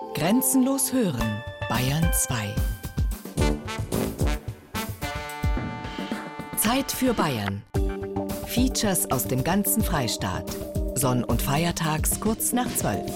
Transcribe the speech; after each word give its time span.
Grenzenlos 0.00 0.92
hören, 0.92 1.44
Bayern 1.68 2.10
2. 2.12 2.54
Zeit 6.56 6.90
für 6.90 7.14
Bayern. 7.14 7.62
Features 8.46 9.08
aus 9.12 9.28
dem 9.28 9.44
ganzen 9.44 9.84
Freistaat. 9.84 10.50
Sonn- 10.96 11.22
und 11.22 11.40
Feiertags 11.40 12.18
kurz 12.18 12.52
nach 12.52 12.66
12. 12.74 13.08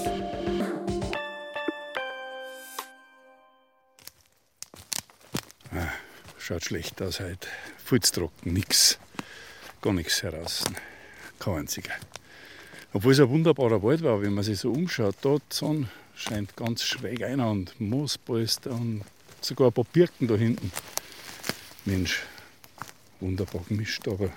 Ah, 5.73 5.87
schaut 6.37 6.63
schlecht 6.63 7.01
aus 7.01 7.19
heute. 7.19 7.47
Viel 7.83 7.99
zu 7.99 8.13
trocken, 8.13 8.53
nix. 8.53 8.99
Gar 9.81 9.93
nichts 9.93 10.23
heraus. 10.23 10.63
Kein 11.39 11.55
einziger. 11.55 11.91
Obwohl 12.93 13.11
es 13.11 13.19
ein 13.19 13.29
wunderbarer 13.29 13.83
Wald 13.83 14.03
war, 14.03 14.21
wenn 14.21 14.33
man 14.33 14.45
sich 14.45 14.59
so 14.59 14.71
umschaut, 14.71 15.15
die 15.25 15.39
Sonne 15.49 15.89
scheint 16.15 16.55
ganz 16.55 16.83
schräg 16.83 17.23
ein 17.23 17.39
und 17.39 17.79
Moospolster 17.79 18.71
und 18.71 19.03
sogar 19.41 19.67
ein 19.67 19.73
paar 19.73 19.85
Birken 19.85 20.27
da 20.27 20.35
hinten. 20.35 20.71
Mensch, 21.85 22.23
wunderbar 23.19 23.61
gemischt, 23.67 24.07
aber 24.07 24.29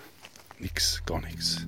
nichts, 0.59 1.03
gar 1.07 1.21
nichts. 1.21 1.67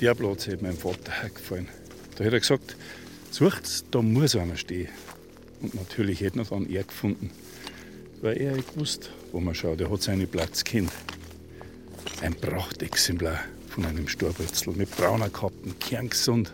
Der 0.00 0.16
Platz 0.16 0.48
hat 0.48 0.62
meinem 0.62 0.76
Vater 0.76 1.12
gefallen. 1.32 1.68
Da 2.16 2.24
hat 2.24 2.32
er 2.32 2.40
gesagt, 2.40 2.76
sucht's, 3.30 3.84
da 3.92 4.02
muss 4.02 4.34
einer 4.34 4.56
stehen. 4.56 4.88
Und 5.62 5.74
natürlich 5.74 6.20
hätte 6.20 6.40
er 6.40 6.44
dann 6.44 6.68
er 6.68 6.82
gefunden. 6.82 7.30
Weil 8.20 8.36
er 8.40 8.56
gewusst, 8.56 9.10
wo 9.30 9.40
man 9.40 9.54
schaut, 9.54 9.80
er 9.80 9.90
hat 9.90 10.02
seinen 10.02 10.28
Platz 10.28 10.64
kennt. 10.64 10.92
Ein 12.20 12.34
Prachtexemplar 12.34 13.38
von 13.68 13.84
einem 13.84 14.08
Storbritzel 14.08 14.74
mit 14.74 14.90
brauner 14.96 15.30
Kappen, 15.30 15.78
kerngesund. 15.78 16.52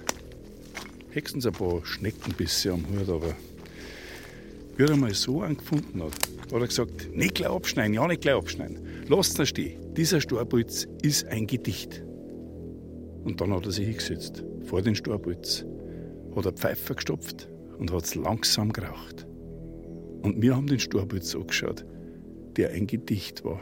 Höchstens 1.10 1.46
ein 1.46 1.52
paar 1.52 1.84
Schneckenbisse 1.84 2.72
am 2.72 2.84
Hut, 2.88 3.08
aber 3.08 3.34
wie 4.76 4.84
er 4.84 4.96
mal 4.96 5.12
so 5.14 5.42
einen 5.42 5.56
gefunden 5.56 6.02
hat, 6.02 6.12
hat 6.12 6.52
er 6.52 6.66
gesagt, 6.66 7.14
nicht 7.14 7.34
gleich 7.34 7.50
abschneiden, 7.50 7.94
ja 7.94 8.06
nicht 8.06 8.20
gleich 8.20 8.36
abschneiden. 8.36 8.78
Lasst 9.08 9.38
ihn 9.38 9.46
stehen. 9.46 9.94
Dieser 9.94 10.20
Storbritz 10.20 10.86
ist 11.02 11.26
ein 11.28 11.46
Gedicht. 11.46 12.02
Und 13.24 13.40
dann 13.40 13.52
hat 13.52 13.66
er 13.66 13.72
sich 13.72 13.86
hingesetzt, 13.86 14.44
vor 14.66 14.80
den 14.82 14.94
Storbritz, 14.94 15.64
hat 16.36 16.46
er 16.46 16.52
Pfeifer 16.52 16.94
gestopft 16.94 17.48
und 17.78 17.92
hat 17.92 18.04
es 18.04 18.14
langsam 18.14 18.72
geraucht. 18.72 19.26
Und 20.22 20.42
wir 20.42 20.54
haben 20.54 20.66
den 20.66 20.80
Storbritz 20.80 21.34
angeschaut, 21.34 21.84
der 22.56 22.70
ein 22.70 22.86
Gedicht 22.86 23.44
war. 23.44 23.60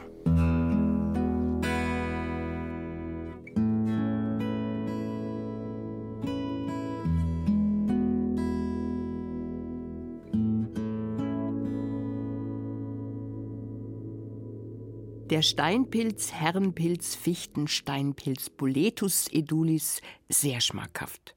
Der 15.28 15.42
Steinpilz, 15.42 16.33
Herrenpilz, 16.33 17.14
Fichtensteinpilz, 17.17 18.48
Boletus 18.48 19.28
edulis, 19.31 20.00
sehr 20.31 20.62
schmackhaft. 20.62 21.34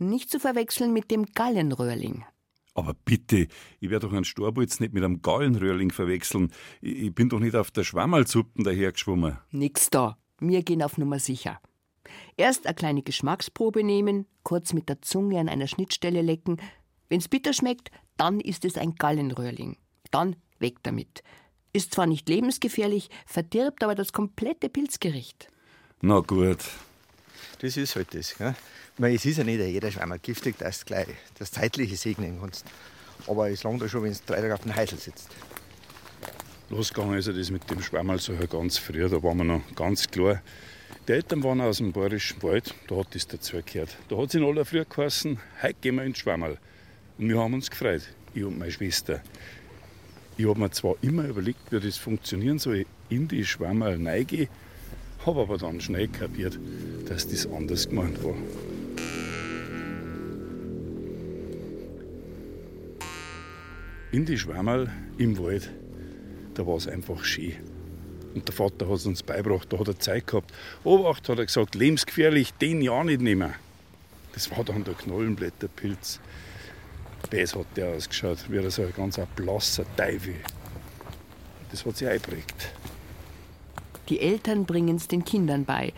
Nicht 0.00 0.30
zu 0.30 0.40
verwechseln 0.40 0.94
mit 0.94 1.10
dem 1.10 1.26
Gallenröhrling. 1.26 2.24
Aber 2.72 2.94
bitte, 3.04 3.48
ich 3.80 3.90
werde 3.90 4.06
doch 4.06 4.14
einen 4.14 4.24
Storbritz 4.24 4.80
nicht 4.80 4.94
mit 4.94 5.04
einem 5.04 5.20
Gallenröhrling 5.20 5.90
verwechseln. 5.90 6.52
Ich, 6.80 6.96
ich 7.02 7.14
bin 7.14 7.28
doch 7.28 7.38
nicht 7.38 7.54
auf 7.54 7.70
der 7.70 7.84
Schwammerlsuppen 7.84 8.64
dahergeschwommen. 8.64 9.36
Nix 9.50 9.90
da. 9.90 10.16
Wir 10.38 10.62
gehen 10.62 10.82
auf 10.82 10.96
Nummer 10.96 11.18
sicher. 11.18 11.60
Erst 12.38 12.66
eine 12.66 12.74
kleine 12.74 13.02
Geschmacksprobe 13.02 13.84
nehmen, 13.84 14.26
kurz 14.42 14.72
mit 14.72 14.88
der 14.88 15.02
Zunge 15.02 15.38
an 15.38 15.50
einer 15.50 15.66
Schnittstelle 15.66 16.22
lecken. 16.22 16.56
Wenn's 17.10 17.28
bitter 17.28 17.52
schmeckt, 17.52 17.90
dann 18.16 18.40
ist 18.40 18.64
es 18.64 18.78
ein 18.78 18.94
Gallenröhrling. 18.94 19.76
Dann 20.10 20.36
weg 20.60 20.76
damit. 20.82 21.22
Ist 21.74 21.92
zwar 21.92 22.06
nicht 22.06 22.26
lebensgefährlich, 22.26 23.10
verdirbt 23.26 23.84
aber 23.84 23.94
das 23.94 24.14
komplette 24.14 24.70
Pilzgericht. 24.70 25.48
Na 26.00 26.20
gut. 26.20 26.58
Das 27.60 27.76
ist 27.76 27.94
halt 27.94 28.14
das. 28.14 28.34
Meine, 28.96 29.14
es 29.14 29.24
ist 29.24 29.36
ja 29.36 29.44
nicht 29.44 29.60
jeder 29.60 29.90
Schweimer 29.90 30.18
giftig, 30.18 30.56
dass 30.58 30.80
du 30.80 30.86
gleich 30.86 31.08
das 31.38 31.50
Zeitliche 31.50 31.96
segnen 31.96 32.38
kannst. 32.40 32.64
Aber 33.26 33.50
es 33.50 33.62
langt 33.62 33.82
ja 33.82 33.88
schon, 33.88 34.02
wenn 34.02 34.12
du 34.12 34.18
drei 34.26 34.40
Tage 34.40 34.54
auf 34.54 34.60
dem 34.60 34.74
Heisel 34.74 34.98
sitzt. 34.98 35.28
Losgegangen 36.70 37.18
ist 37.18 37.26
ja 37.26 37.32
das 37.32 37.50
mit 37.50 37.68
dem 37.68 37.82
Schwammerl 37.82 38.18
so 38.18 38.32
ganz 38.50 38.78
früh, 38.78 39.06
da 39.08 39.22
waren 39.22 39.38
wir 39.38 39.44
noch 39.44 39.62
ganz 39.74 40.08
klar. 40.08 40.40
Die 41.06 41.12
Eltern 41.12 41.42
waren 41.42 41.60
aus 41.60 41.78
dem 41.78 41.92
bayerischen 41.92 42.42
Wald, 42.42 42.74
da 42.88 42.96
hat 42.96 43.14
das 43.14 43.26
dazu 43.26 43.60
gehört. 43.64 43.96
Da 44.08 44.16
hat 44.16 44.28
es 44.28 44.34
in 44.34 44.44
aller 44.44 44.64
Früh 44.64 44.84
geheißen, 44.84 45.38
heute 45.62 45.74
gehen 45.80 45.96
wir 45.96 46.04
ins 46.04 46.18
Schwammerl. 46.18 46.58
Und 47.18 47.28
wir 47.28 47.38
haben 47.38 47.54
uns 47.54 47.70
gefreut, 47.70 48.02
ich 48.34 48.44
und 48.44 48.58
meine 48.58 48.70
Schwester. 48.70 49.20
Ich 50.36 50.46
habe 50.46 50.58
mir 50.58 50.70
zwar 50.70 50.94
immer 51.02 51.24
überlegt, 51.24 51.60
wie 51.70 51.80
das 51.80 51.96
funktionieren 51.96 52.58
soll, 52.58 52.86
in 53.08 53.28
die 53.28 53.44
Schwammerl 53.44 54.06
reingehen, 54.06 54.48
habe 55.26 55.40
aber 55.40 55.58
dann 55.58 55.80
schnell 55.80 56.08
kapiert, 56.08 56.58
dass 57.08 57.28
das 57.28 57.46
anders 57.46 57.88
gemeint 57.88 58.22
war. 58.24 58.34
In 64.12 64.24
die 64.24 64.38
Schwammerl 64.38 64.90
im 65.18 65.38
Wald, 65.38 65.70
da 66.54 66.66
war 66.66 66.76
es 66.76 66.88
einfach 66.88 67.24
schön. 67.24 67.54
Und 68.34 68.46
der 68.46 68.54
Vater 68.54 68.88
hat 68.88 68.96
es 68.96 69.06
uns 69.06 69.22
beigebracht, 69.22 69.72
da 69.72 69.78
hat 69.78 69.88
er 69.88 69.98
Zeit 69.98 70.26
gehabt. 70.26 70.52
Obacht, 70.84 71.28
hat 71.28 71.38
er 71.38 71.46
gesagt, 71.46 71.74
lebensgefährlich, 71.74 72.52
den 72.54 72.80
ja 72.80 73.02
nicht 73.04 73.20
nehmen. 73.20 73.52
Das 74.32 74.50
war 74.50 74.64
dann 74.64 74.84
der 74.84 74.94
Knollenblätterpilz. 74.94 76.20
Das 77.30 77.54
hat 77.54 77.66
der 77.76 77.88
ausgeschaut, 77.88 78.38
wie 78.48 78.70
so 78.70 78.82
ein 78.82 78.92
ganz 78.96 79.20
blasser 79.36 79.84
Teufel. 79.96 80.34
Das 81.70 81.84
hat 81.84 81.96
sich 81.96 82.08
eingeprägt. 82.08 82.72
Die 84.10 84.20
Eltern 84.20 84.66
bringen 84.66 84.96
es 84.96 85.06
den 85.06 85.24
Kindern 85.24 85.64
bei. 85.64 85.92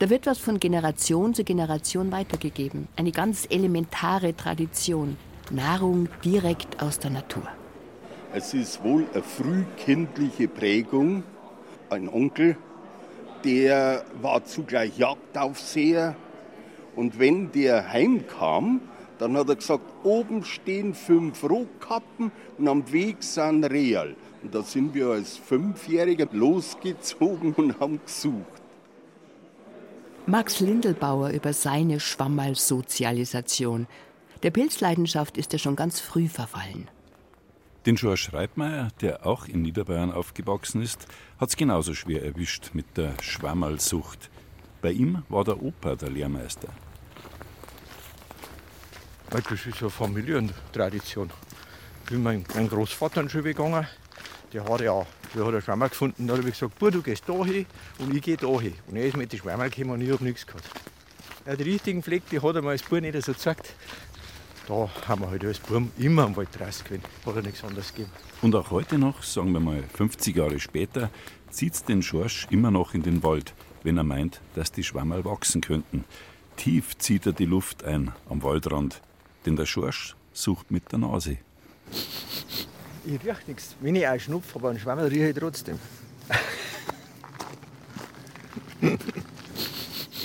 Da 0.00 0.10
wird 0.10 0.26
was 0.26 0.38
von 0.38 0.58
Generation 0.58 1.34
zu 1.34 1.44
Generation 1.44 2.10
weitergegeben. 2.10 2.88
Eine 2.96 3.12
ganz 3.12 3.46
elementare 3.48 4.36
Tradition. 4.36 5.16
Nahrung 5.50 6.08
direkt 6.24 6.82
aus 6.82 6.98
der 6.98 7.10
Natur. 7.10 7.44
Es 8.34 8.54
ist 8.54 8.82
wohl 8.82 9.06
eine 9.14 9.22
frühkindliche 9.22 10.48
Prägung. 10.48 11.22
Ein 11.90 12.08
Onkel, 12.08 12.56
der 13.44 14.04
war 14.20 14.44
zugleich 14.44 14.98
Jagdaufseher. 14.98 16.16
Und 16.96 17.20
wenn 17.20 17.52
der 17.52 17.92
heimkam, 17.92 18.80
dann 19.18 19.36
hat 19.36 19.48
er 19.48 19.56
gesagt, 19.56 19.84
oben 20.02 20.44
stehen 20.44 20.92
fünf 20.92 21.42
Rohkappen 21.44 22.32
und 22.58 22.68
am 22.68 22.92
Weg 22.92 23.22
sind 23.22 23.64
Real. 23.64 24.16
Und 24.42 24.54
da 24.54 24.62
sind 24.62 24.94
wir 24.94 25.08
als 25.08 25.36
Fünfjährige 25.36 26.28
losgezogen 26.32 27.52
und 27.54 27.78
haben 27.80 28.00
gesucht. 28.04 28.62
Max 30.26 30.60
Lindelbauer 30.60 31.30
über 31.30 31.52
seine 31.52 32.00
Schwammerl-Sozialisation. 32.00 33.86
Der 34.42 34.50
Pilzleidenschaft 34.50 35.38
ist 35.38 35.52
er 35.52 35.58
schon 35.58 35.74
ganz 35.74 36.00
früh 36.00 36.28
verfallen. 36.28 36.88
Den 37.86 37.94
George 37.94 38.18
Schreibmeier, 38.18 38.88
der 39.00 39.24
auch 39.24 39.48
in 39.48 39.62
Niederbayern 39.62 40.12
aufgewachsen 40.12 40.82
ist, 40.82 41.06
hat 41.38 41.48
es 41.48 41.56
genauso 41.56 41.94
schwer 41.94 42.22
erwischt 42.24 42.70
mit 42.74 42.96
der 42.96 43.14
Schwammerlsucht. 43.22 44.30
Bei 44.82 44.90
ihm 44.90 45.22
war 45.28 45.44
der 45.44 45.62
Opa 45.62 45.96
der 45.96 46.10
Lehrmeister. 46.10 46.68
Das 49.30 49.40
ist 49.50 49.80
eine 49.80 49.90
Familientradition. 49.90 51.30
Ich 52.04 52.10
bin 52.10 52.22
mein, 52.22 52.44
mein 52.54 52.68
Großvater 52.68 53.28
schon 53.28 53.44
gegangen. 53.44 53.86
Der 54.52 54.64
hat 54.64 54.80
ja, 54.80 55.06
der 55.34 55.44
hat 55.44 55.52
einen 55.52 55.62
Schwammerl 55.62 55.88
gefunden. 55.90 56.26
Da 56.26 56.36
habe 56.36 56.48
ich 56.48 56.58
gesagt, 56.58 56.80
du 56.80 57.02
gehst 57.02 57.24
da 57.26 57.44
hin 57.44 57.66
und 57.98 58.14
ich 58.14 58.22
gehe 58.22 58.36
da 58.36 58.60
hin. 58.60 58.74
Und 58.86 58.96
er 58.96 59.06
ist 59.06 59.16
mit 59.16 59.30
den 59.32 59.38
Schwammerl 59.38 59.68
gekommen 59.70 59.92
und 59.92 60.00
ich 60.00 60.10
habe 60.10 60.24
nichts 60.24 60.46
gehabt. 60.46 60.64
Ja, 61.46 61.56
die 61.56 61.64
richtigen 61.64 62.02
Fleck, 62.02 62.22
die 62.30 62.40
hat 62.40 62.56
er 62.56 62.62
mir 62.62 62.70
als 62.70 62.82
Bub 62.82 63.00
nicht 63.00 63.22
so 63.22 63.32
gesagt. 63.32 63.74
Da 64.66 64.88
haben 65.06 65.22
wir 65.22 65.30
halt 65.30 65.44
als 65.44 65.58
Bub 65.58 65.82
immer 65.98 66.24
am 66.24 66.36
Wald 66.36 66.48
raus 66.60 66.82
gewesen. 66.84 67.02
Hat 67.24 67.36
er 67.36 67.42
nichts 67.42 67.64
anderes 67.64 67.92
gegeben. 67.92 68.10
Und 68.42 68.54
auch 68.54 68.70
heute 68.70 68.98
noch, 68.98 69.22
sagen 69.22 69.52
wir 69.52 69.60
mal 69.60 69.82
50 69.94 70.36
Jahre 70.36 70.60
später, 70.60 71.10
zieht's 71.50 71.84
den 71.84 72.02
Schorsch 72.02 72.46
immer 72.50 72.70
noch 72.70 72.94
in 72.94 73.02
den 73.02 73.22
Wald, 73.22 73.54
wenn 73.82 73.96
er 73.96 74.04
meint, 74.04 74.40
dass 74.54 74.72
die 74.72 74.84
Schwammerl 74.84 75.24
wachsen 75.24 75.60
könnten. 75.60 76.04
Tief 76.56 76.96
zieht 76.98 77.26
er 77.26 77.32
die 77.32 77.46
Luft 77.46 77.84
ein 77.84 78.12
am 78.28 78.42
Waldrand, 78.42 79.00
denn 79.46 79.56
der 79.56 79.66
Schorsch 79.66 80.16
sucht 80.32 80.70
mit 80.70 80.90
der 80.92 80.98
Nase. 80.98 81.38
Ich 83.08 83.24
rieche 83.24 83.38
nichts. 83.46 83.74
Wenn 83.80 83.96
ich 83.96 84.06
einen 84.06 84.20
Schnupf 84.20 84.54
habe, 84.54 84.68
einen 84.68 84.78
Schwammerl 84.78 85.08
rieche 85.08 85.30
ich 85.30 85.36
trotzdem. 85.36 85.78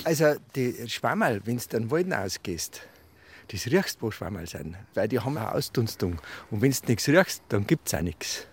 also, 0.04 0.34
die 0.54 0.86
Schwammerl, 0.86 1.40
wenn 1.46 1.56
du 1.56 1.64
den 1.66 1.90
Wald 1.90 2.12
ausgehst, 2.12 2.82
das 3.48 3.66
riechst, 3.68 4.02
wo 4.02 4.10
Schwammerl 4.10 4.46
sind, 4.46 4.76
weil 4.92 5.08
die 5.08 5.18
haben 5.18 5.38
eine 5.38 5.52
Ausdunstung. 5.52 6.20
Und 6.50 6.60
wenn 6.60 6.72
du 6.72 6.78
nichts 6.88 7.08
riechst, 7.08 7.42
dann 7.48 7.66
gibt 7.66 7.88
es 7.88 7.94
auch 7.94 8.02
nichts. 8.02 8.46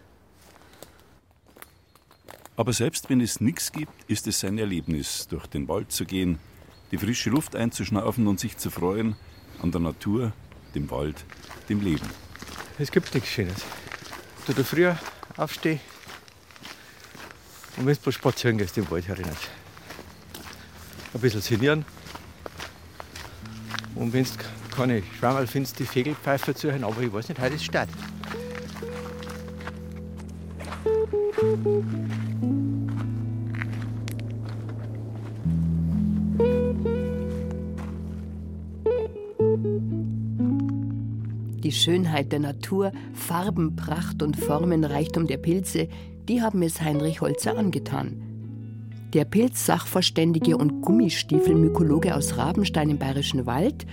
Aber 2.56 2.72
selbst 2.72 3.10
wenn 3.10 3.20
es 3.20 3.42
nichts 3.42 3.74
gibt, 3.74 3.92
ist 4.10 4.28
es 4.28 4.40
sein 4.40 4.58
Erlebnis, 4.58 5.28
durch 5.28 5.48
den 5.48 5.68
Wald 5.68 5.92
zu 5.92 6.06
gehen, 6.06 6.40
die 6.92 6.98
frische 6.98 7.32
Luft 7.32 7.54
einzuschnaufen 7.58 8.28
und 8.28 8.40
sich 8.40 8.56
zu 8.56 8.70
freuen 8.70 9.18
an 9.62 9.74
der 9.74 9.82
Natur, 9.82 10.32
dem 10.74 10.90
Wald, 10.90 11.26
dem 11.68 11.82
Leben. 11.82 12.08
Es 12.80 12.92
gibt 12.92 13.14
nichts 13.14 13.30
Schönes. 13.30 13.66
Da 14.48 14.64
früher 14.64 14.98
aufstehst 15.38 15.82
und 17.78 17.86
wenn 17.86 17.98
du 18.04 18.12
spazieren 18.12 18.58
gehst 18.58 18.78
im 18.78 18.90
Wald 18.92 19.08
herinnen. 19.08 19.36
Ein 21.14 21.20
bisschen 21.20 21.42
sinnieren. 21.42 21.86
Und 23.96 24.14
wenn 24.14 24.24
du 24.24 24.30
keine 24.76 25.04
Schwammerl 25.18 25.48
findest, 25.48 25.80
die 25.80 25.86
Fegelpfeife 25.86 26.54
zu 26.54 26.72
hören, 26.72 26.84
aber 26.84 27.02
ich 27.02 27.12
weiß 27.12 27.30
nicht, 27.30 27.40
heute 27.40 27.56
ist 27.56 27.66
Start. 27.66 27.90
Die 41.72 41.78
Schönheit 41.78 42.34
der 42.34 42.42
Natur, 42.42 42.92
Farben, 43.14 43.78
Pracht 43.78 44.24
und 44.24 44.36
Formenreichtum 44.36 45.26
der 45.26 45.38
Pilze, 45.38 45.88
die 46.28 46.42
haben 46.42 46.62
es 46.64 46.82
Heinrich 46.82 47.22
Holzer 47.22 47.58
angetan. 47.58 48.22
Der 49.14 49.24
Pilzsachverständige 49.24 50.58
und 50.58 50.82
Gummistiefelmykologe 50.82 52.14
aus 52.14 52.36
Rabenstein 52.36 52.90
im 52.90 52.98
Bayerischen 52.98 53.46
Wald 53.46 53.86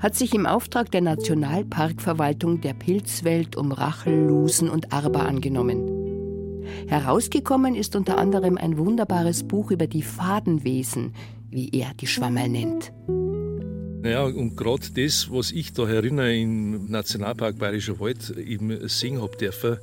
hat 0.00 0.14
sich 0.14 0.34
im 0.34 0.46
Auftrag 0.46 0.90
der 0.90 1.02
Nationalparkverwaltung 1.02 2.62
der 2.62 2.72
Pilzwelt 2.72 3.54
um 3.54 3.70
Rachel, 3.70 4.28
Lusen 4.28 4.70
und 4.70 4.94
Arber 4.94 5.26
angenommen. 5.26 6.64
Herausgekommen 6.86 7.74
ist 7.74 7.96
unter 7.96 8.16
anderem 8.16 8.56
ein 8.56 8.78
wunderbares 8.78 9.46
Buch 9.46 9.70
über 9.70 9.86
die 9.86 10.02
Fadenwesen, 10.02 11.12
wie 11.50 11.68
er 11.68 11.92
die 12.00 12.06
Schwammerl 12.06 12.48
nennt. 12.48 12.94
Naja, 14.02 14.24
und 14.24 14.56
gerade 14.56 14.88
das, 14.94 15.30
was 15.30 15.50
ich 15.50 15.72
da 15.72 15.88
erinnere 15.88 16.36
im 16.36 16.90
Nationalpark 16.90 17.58
Bayerischer 17.58 17.98
Wald 17.98 18.30
eben 18.36 18.88
sehen 18.88 19.20
habe 19.20 19.36
dürfen, 19.36 19.78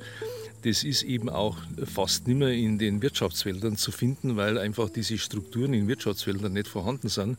das 0.64 0.82
ist 0.82 1.02
eben 1.02 1.28
auch 1.28 1.58
fast 1.84 2.26
nicht 2.26 2.38
mehr 2.38 2.52
in 2.52 2.78
den 2.78 3.02
Wirtschaftswäldern 3.02 3.76
zu 3.76 3.92
finden, 3.92 4.36
weil 4.36 4.56
einfach 4.56 4.88
diese 4.88 5.18
Strukturen 5.18 5.74
in 5.74 5.88
Wirtschaftswäldern 5.88 6.54
nicht 6.54 6.68
vorhanden 6.68 7.08
sind. 7.08 7.38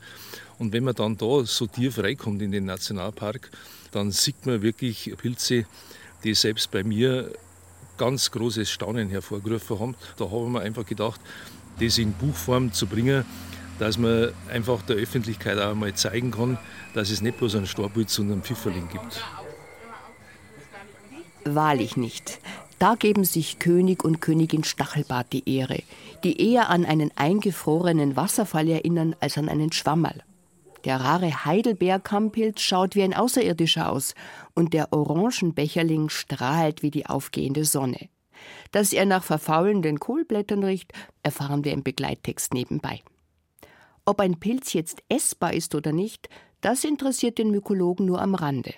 Und 0.60 0.74
wenn 0.74 0.84
man 0.84 0.94
dann 0.94 1.18
da 1.18 1.44
so 1.44 1.66
tief 1.66 1.98
reinkommt 1.98 2.44
in 2.44 2.52
den 2.52 2.66
Nationalpark, 2.66 3.50
dann 3.92 4.12
sieht 4.12 4.46
man 4.46 4.62
wirklich 4.62 5.12
Pilze, 5.18 5.66
die 6.24 6.36
selbst 6.36 6.70
bei 6.70 6.84
mir 6.84 7.32
ganz 7.98 8.30
großes 8.30 8.70
Staunen 8.70 9.10
hervorgerufen 9.10 9.80
haben. 9.80 9.96
Da 10.18 10.30
haben 10.30 10.52
wir 10.52 10.62
einfach 10.62 10.86
gedacht, 10.86 11.20
das 11.80 11.98
in 11.98 12.14
Buchform 12.14 12.74
zu 12.74 12.86
bringen, 12.86 13.26
dass 13.80 13.98
man 13.98 14.32
einfach 14.52 14.82
der 14.84 14.96
Öffentlichkeit 14.98 15.60
auch 15.60 15.76
mal 15.76 15.94
zeigen 15.94 16.32
kann, 16.32 16.58
dass 16.94 17.10
es 17.10 17.22
nicht 17.22 17.38
bloß 17.38 17.56
einen 17.56 17.68
Starbütz 17.68 18.18
und 18.20 18.32
einen 18.32 18.42
Pfifferling 18.42 18.88
gibt. 18.90 19.24
Wahrlich 21.44 21.96
nicht. 21.96 22.40
Da 22.80 22.96
geben 22.96 23.24
sich 23.24 23.60
König 23.60 24.04
und 24.04 24.20
Königin 24.20 24.64
Stachelbart 24.64 25.32
die 25.32 25.50
Ehre, 25.50 25.84
die 26.24 26.52
eher 26.52 26.70
an 26.70 26.86
einen 26.86 27.12
eingefrorenen 27.16 28.16
Wasserfall 28.16 28.68
erinnern 28.68 29.16
als 29.20 29.38
an 29.38 29.48
einen 29.48 29.72
Schwammerl. 29.72 30.24
Der 30.84 31.00
rare 31.00 31.46
Heidelbeerkammpilz 31.46 32.62
schaut 32.62 32.96
wie 32.96 33.04
ein 33.04 33.14
Außerirdischer 33.14 33.92
aus 33.92 34.14
und 34.54 34.74
der 34.74 34.92
Orangenbecherling 34.94 36.10
strahlt 36.10 36.84
wie 36.84 36.92
die 36.92 37.06
aufgehende 37.06 37.66
Sonne. 37.66 38.10
Dass 38.72 38.94
er 38.94 39.06
nach 39.06 39.24
verfaulenden 39.24 40.00
Kohlblättern 40.00 40.64
riecht, 40.64 40.92
erfahren 41.24 41.64
wir 41.64 41.72
im 41.72 41.84
Begleittext 41.84 42.54
nebenbei. 42.54 43.02
Ob 44.08 44.20
ein 44.20 44.40
Pilz 44.40 44.74
jetzt 44.74 45.02
essbar 45.10 45.54
ist 45.54 45.74
oder 45.74 45.92
nicht, 45.92 46.30
das 46.62 46.84
interessiert 46.84 47.40
den 47.40 47.50
Mykologen 47.50 48.06
nur 48.06 48.22
am 48.22 48.36
Rande. 48.36 48.76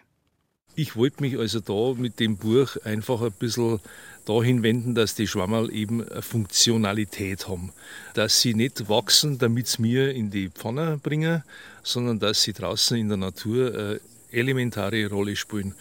Ich 0.75 0.95
wollte 0.95 1.21
mich 1.21 1.37
also 1.37 1.59
da 1.59 1.99
mit 1.99 2.19
dem 2.21 2.37
Buch 2.37 2.77
einfach 2.85 3.21
ein 3.21 3.33
bisschen 3.33 3.79
dahin 4.25 4.63
wenden, 4.63 4.95
dass 4.95 5.15
die 5.15 5.27
Schwammerl 5.27 5.73
eben 5.73 6.07
eine 6.07 6.21
Funktionalität 6.21 7.49
haben. 7.49 7.73
Dass 8.13 8.39
sie 8.39 8.53
nicht 8.53 8.87
wachsen, 8.87 9.37
damit 9.37 9.67
sie 9.67 9.81
mir 9.81 10.13
in 10.13 10.29
die 10.29 10.49
Pfanne 10.49 10.97
bringen, 11.01 11.43
sondern 11.83 12.19
dass 12.19 12.43
sie 12.43 12.53
draußen 12.53 12.95
in 12.95 13.09
der 13.09 13.17
Natur 13.17 13.73
eine 13.73 14.01
elementare 14.31 15.09
Rolle 15.09 15.35
spielen. 15.35 15.75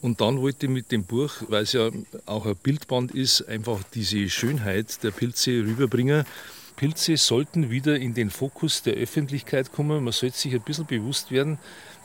Und 0.00 0.20
dann 0.20 0.40
wollte 0.40 0.66
ich 0.66 0.72
mit 0.72 0.90
dem 0.90 1.04
Buch, 1.04 1.30
weil 1.48 1.62
es 1.64 1.74
ja 1.74 1.90
auch 2.26 2.46
ein 2.46 2.56
Bildband 2.56 3.12
ist, 3.12 3.42
einfach 3.42 3.82
diese 3.94 4.28
Schönheit 4.30 5.02
der 5.04 5.10
Pilze 5.10 5.50
rüberbringen. 5.50 6.24
Pilze 6.80 7.18
sollten 7.18 7.68
wieder 7.68 7.98
in 7.98 8.14
den 8.14 8.30
Fokus 8.30 8.82
der 8.82 8.94
Öffentlichkeit 8.94 9.70
kommen. 9.70 10.02
Man 10.02 10.14
sollte 10.14 10.38
sich 10.38 10.54
ein 10.54 10.62
bisschen 10.62 10.86
bewusst 10.86 11.30
werden, 11.30 11.58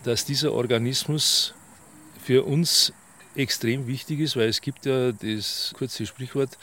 dass 0.04 0.26
dieser 0.26 0.52
Organismus 0.52 1.54
für 2.22 2.44
uns 2.44 2.92
extrem 3.36 3.88
wichtig 3.88 4.20
ist, 4.20 4.36
weil 4.36 4.50
es 4.50 4.60
gibt 4.60 4.86
ja 4.86 5.14
das 5.14 5.74
kurze 5.78 6.06
Sprichwort, 6.06 6.58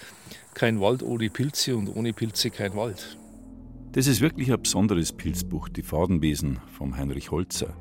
kein 0.53 0.79
Wald 0.79 1.03
ohne 1.03 1.31
Pilze 1.31 1.75
und 1.75 1.88
ohne 1.88 2.12
Pilze 2.12 2.50
kein 2.50 2.76
Wald. 2.76 3.17
Das 3.93 4.06
ist 4.06 4.20
wirklich 4.20 4.53
ein 4.53 4.61
besonderes 4.61 5.15
Pilzbuch, 5.15 5.70
die 5.70 5.82
Fadenwesen 5.82 6.61
von 6.76 6.99
Heinrich 6.99 7.31
Holzer. 7.31 7.75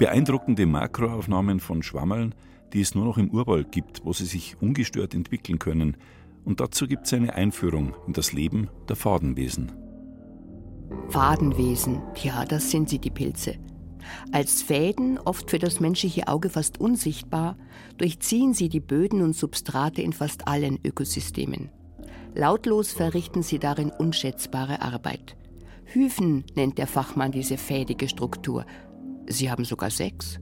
Beeindruckende 0.00 0.66
Makroaufnahmen 0.66 1.60
von 1.60 1.84
Schwammeln, 1.84 2.34
die 2.72 2.80
es 2.80 2.96
nur 2.96 3.04
noch 3.04 3.18
im 3.18 3.30
Urwald 3.30 3.70
gibt, 3.70 4.04
wo 4.04 4.12
sie 4.12 4.26
sich 4.26 4.60
ungestört 4.60 5.14
entwickeln 5.14 5.60
können, 5.60 5.96
und 6.46 6.60
dazu 6.60 6.86
gibt 6.86 7.06
es 7.06 7.12
eine 7.12 7.34
Einführung 7.34 7.94
in 8.06 8.12
das 8.12 8.32
Leben 8.32 8.70
der 8.88 8.96
Fadenwesen. 8.96 9.72
Fadenwesen, 11.08 12.00
ja, 12.22 12.44
das 12.44 12.70
sind 12.70 12.88
sie, 12.88 13.00
die 13.00 13.10
Pilze. 13.10 13.56
Als 14.30 14.62
Fäden, 14.62 15.18
oft 15.18 15.50
für 15.50 15.58
das 15.58 15.80
menschliche 15.80 16.28
Auge 16.28 16.48
fast 16.48 16.80
unsichtbar, 16.80 17.56
durchziehen 17.98 18.54
sie 18.54 18.68
die 18.68 18.80
Böden 18.80 19.22
und 19.22 19.34
Substrate 19.34 20.00
in 20.00 20.12
fast 20.12 20.46
allen 20.46 20.78
Ökosystemen. 20.84 21.70
Lautlos 22.34 22.92
verrichten 22.92 23.42
sie 23.42 23.58
darin 23.58 23.90
unschätzbare 23.90 24.82
Arbeit. 24.82 25.36
Hyphen 25.86 26.44
nennt 26.54 26.78
der 26.78 26.86
Fachmann 26.86 27.32
diese 27.32 27.56
fädige 27.56 28.08
Struktur. 28.08 28.64
Sie 29.26 29.50
haben 29.50 29.64
sogar 29.64 29.90
sechs. 29.90 30.38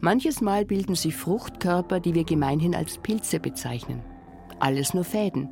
Manches 0.00 0.40
Mal 0.40 0.64
bilden 0.64 0.94
sie 0.94 1.12
Fruchtkörper, 1.12 2.00
die 2.00 2.14
wir 2.14 2.24
gemeinhin 2.24 2.74
als 2.74 2.96
Pilze 2.96 3.40
bezeichnen 3.40 4.02
alles 4.60 4.94
nur 4.94 5.04
Fäden. 5.04 5.48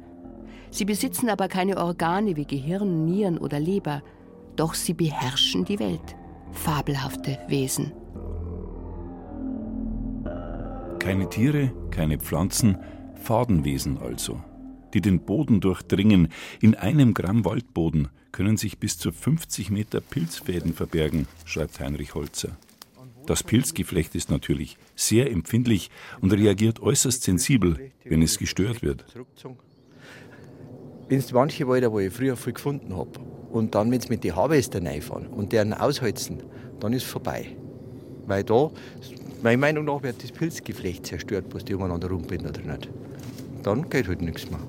Sie 0.71 0.85
besitzen 0.85 1.28
aber 1.28 1.49
keine 1.49 1.78
Organe 1.78 2.37
wie 2.37 2.45
Gehirn, 2.45 3.04
Nieren 3.04 3.38
oder 3.38 3.61
Leber, 3.61 4.02
doch 4.57 4.75
sie 4.75 4.95
beherrschen 4.95 5.64
die 5.64 5.78
Welt. 5.78 6.16
Fabelhafte 6.52 7.38
Wesen. 7.49 7.92
Keine 10.99 11.28
Tiere, 11.28 11.73
keine 11.90 12.19
Pflanzen, 12.19 12.78
Fadenwesen 13.14 13.99
also, 13.99 14.40
die 14.92 15.00
den 15.00 15.21
Boden 15.21 15.61
durchdringen. 15.61 16.28
In 16.61 16.75
einem 16.75 17.14
Gramm 17.14 17.45
Waldboden 17.45 18.09
können 18.33 18.57
sich 18.57 18.78
bis 18.78 18.99
zu 18.99 19.12
50 19.12 19.71
Meter 19.71 20.00
Pilzfäden 20.00 20.75
verbergen, 20.75 21.26
schreibt 21.45 21.81
Heinrich 21.81 22.14
Holzer. 22.14 22.57
Das 23.26 23.42
Pilzgeflecht 23.42 24.14
ist 24.14 24.30
natürlich 24.30 24.78
sehr 24.95 25.30
empfindlich 25.30 25.90
und 26.21 26.33
reagiert 26.33 26.80
äußerst 26.80 27.25
sensibel, 27.25 27.90
wenn 28.04 28.23
es 28.23 28.38
gestört 28.38 28.83
wird. 28.83 29.04
Wenn 31.09 31.18
es 31.18 31.33
manche 31.33 31.68
Wälder, 31.68 31.90
wo 31.92 31.99
ich 31.99 32.12
früher 32.12 32.37
viel 32.37 32.52
gefunden 32.52 32.97
habe, 32.97 33.11
und 33.50 33.75
dann, 33.75 33.90
wenn 33.90 34.00
sie 34.00 34.09
mit 34.09 34.23
den 34.23 34.37
Harvester 34.37 34.85
reinfahren 34.85 35.26
und 35.28 35.52
deren 35.52 35.73
ausheizen, 35.73 36.42
dann 36.78 36.92
ist 36.92 37.04
es 37.04 37.09
vorbei. 37.09 37.56
Weil 38.26 38.45
da, 38.45 38.71
meiner 39.42 39.59
Meinung 39.59 39.85
nach, 39.87 40.02
wird 40.02 40.23
das 40.23 40.30
Pilzgeflecht 40.30 41.06
zerstört, 41.06 41.47
was 41.52 41.64
die 41.64 41.75
umeinander 41.75 42.09
rumbinden 42.09 42.49
oder 42.49 42.61
nicht. 42.61 42.88
Dann 43.62 43.88
geht 43.88 44.09
halt 44.09 44.23
nichts 44.23 44.50
mehr. 44.50 44.61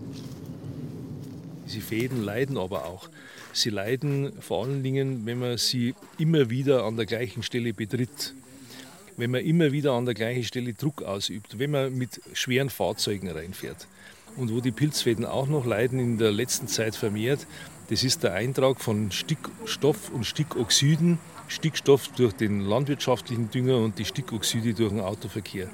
Diese 1.66 1.82
Fäden 1.82 2.24
leiden 2.24 2.58
aber 2.58 2.86
auch. 2.86 3.10
Sie 3.52 3.70
leiden 3.70 4.32
vor 4.40 4.66
allen 4.66 4.84
Dingen, 4.84 5.26
wenn 5.26 5.40
man 5.40 5.58
sie 5.58 5.96
immer 6.18 6.50
wieder 6.50 6.86
an 6.86 6.96
der 6.96 7.06
gleichen 7.06 7.44
Stelle 7.44 7.74
betritt 7.74 8.34
wenn 9.18 9.32
man 9.32 9.44
immer 9.44 9.72
wieder 9.72 9.94
an 9.94 10.06
der 10.06 10.14
gleichen 10.14 10.44
Stelle 10.44 10.74
Druck 10.74 11.04
ausübt, 11.04 11.60
wenn 11.60 11.72
man 11.72 11.98
mit 11.98 12.22
schweren 12.34 12.70
Fahrzeugen 12.70 13.30
reinfährt. 13.30 13.88
Und 14.36 14.54
wo 14.54 14.62
die 14.62 14.72
Pilzfäden 14.72 15.26
auch 15.26 15.48
noch 15.48 15.66
leiden 15.66 16.00
in 16.00 16.18
der 16.20 16.32
letzten 16.32 16.68
Zeit 16.68 16.96
vermehrt, 16.96 17.48
das 17.90 18.04
ist 18.04 18.24
der 18.24 18.34
Eintrag 18.34 18.80
von 18.80 19.12
Stickstoff 19.12 20.12
und 20.12 20.26
Stickoxiden, 20.26 21.18
Stickstoff 21.48 22.10
durch 22.10 22.34
den 22.34 22.62
landwirtschaftlichen 22.62 23.50
Dünger 23.50 23.78
und 23.78 23.98
die 23.98 24.06
Stickoxide 24.06 24.74
durch 24.74 24.92
den 24.92 25.00
Autoverkehr. 25.00 25.70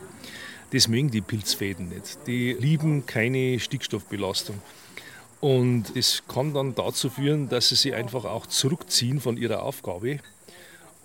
Das 0.71 0.88
mögen 0.88 1.12
die 1.12 1.21
Pilzfäden 1.21 1.89
nicht. 1.89 2.19
Die 2.25 2.53
lieben 2.53 3.05
keine 3.05 3.59
Stickstoffbelastung. 3.59 4.62
Und 5.41 5.95
das 5.95 6.23
kann 6.27 6.53
dann 6.53 6.73
dazu 6.73 7.09
führen, 7.09 7.50
dass 7.50 7.69
sie 7.69 7.75
sich 7.75 7.93
einfach 7.93 8.23
auch 8.23 8.45
zurückziehen 8.45 9.19
von 9.19 9.35
ihrer 9.35 9.63
Aufgabe 9.63 10.19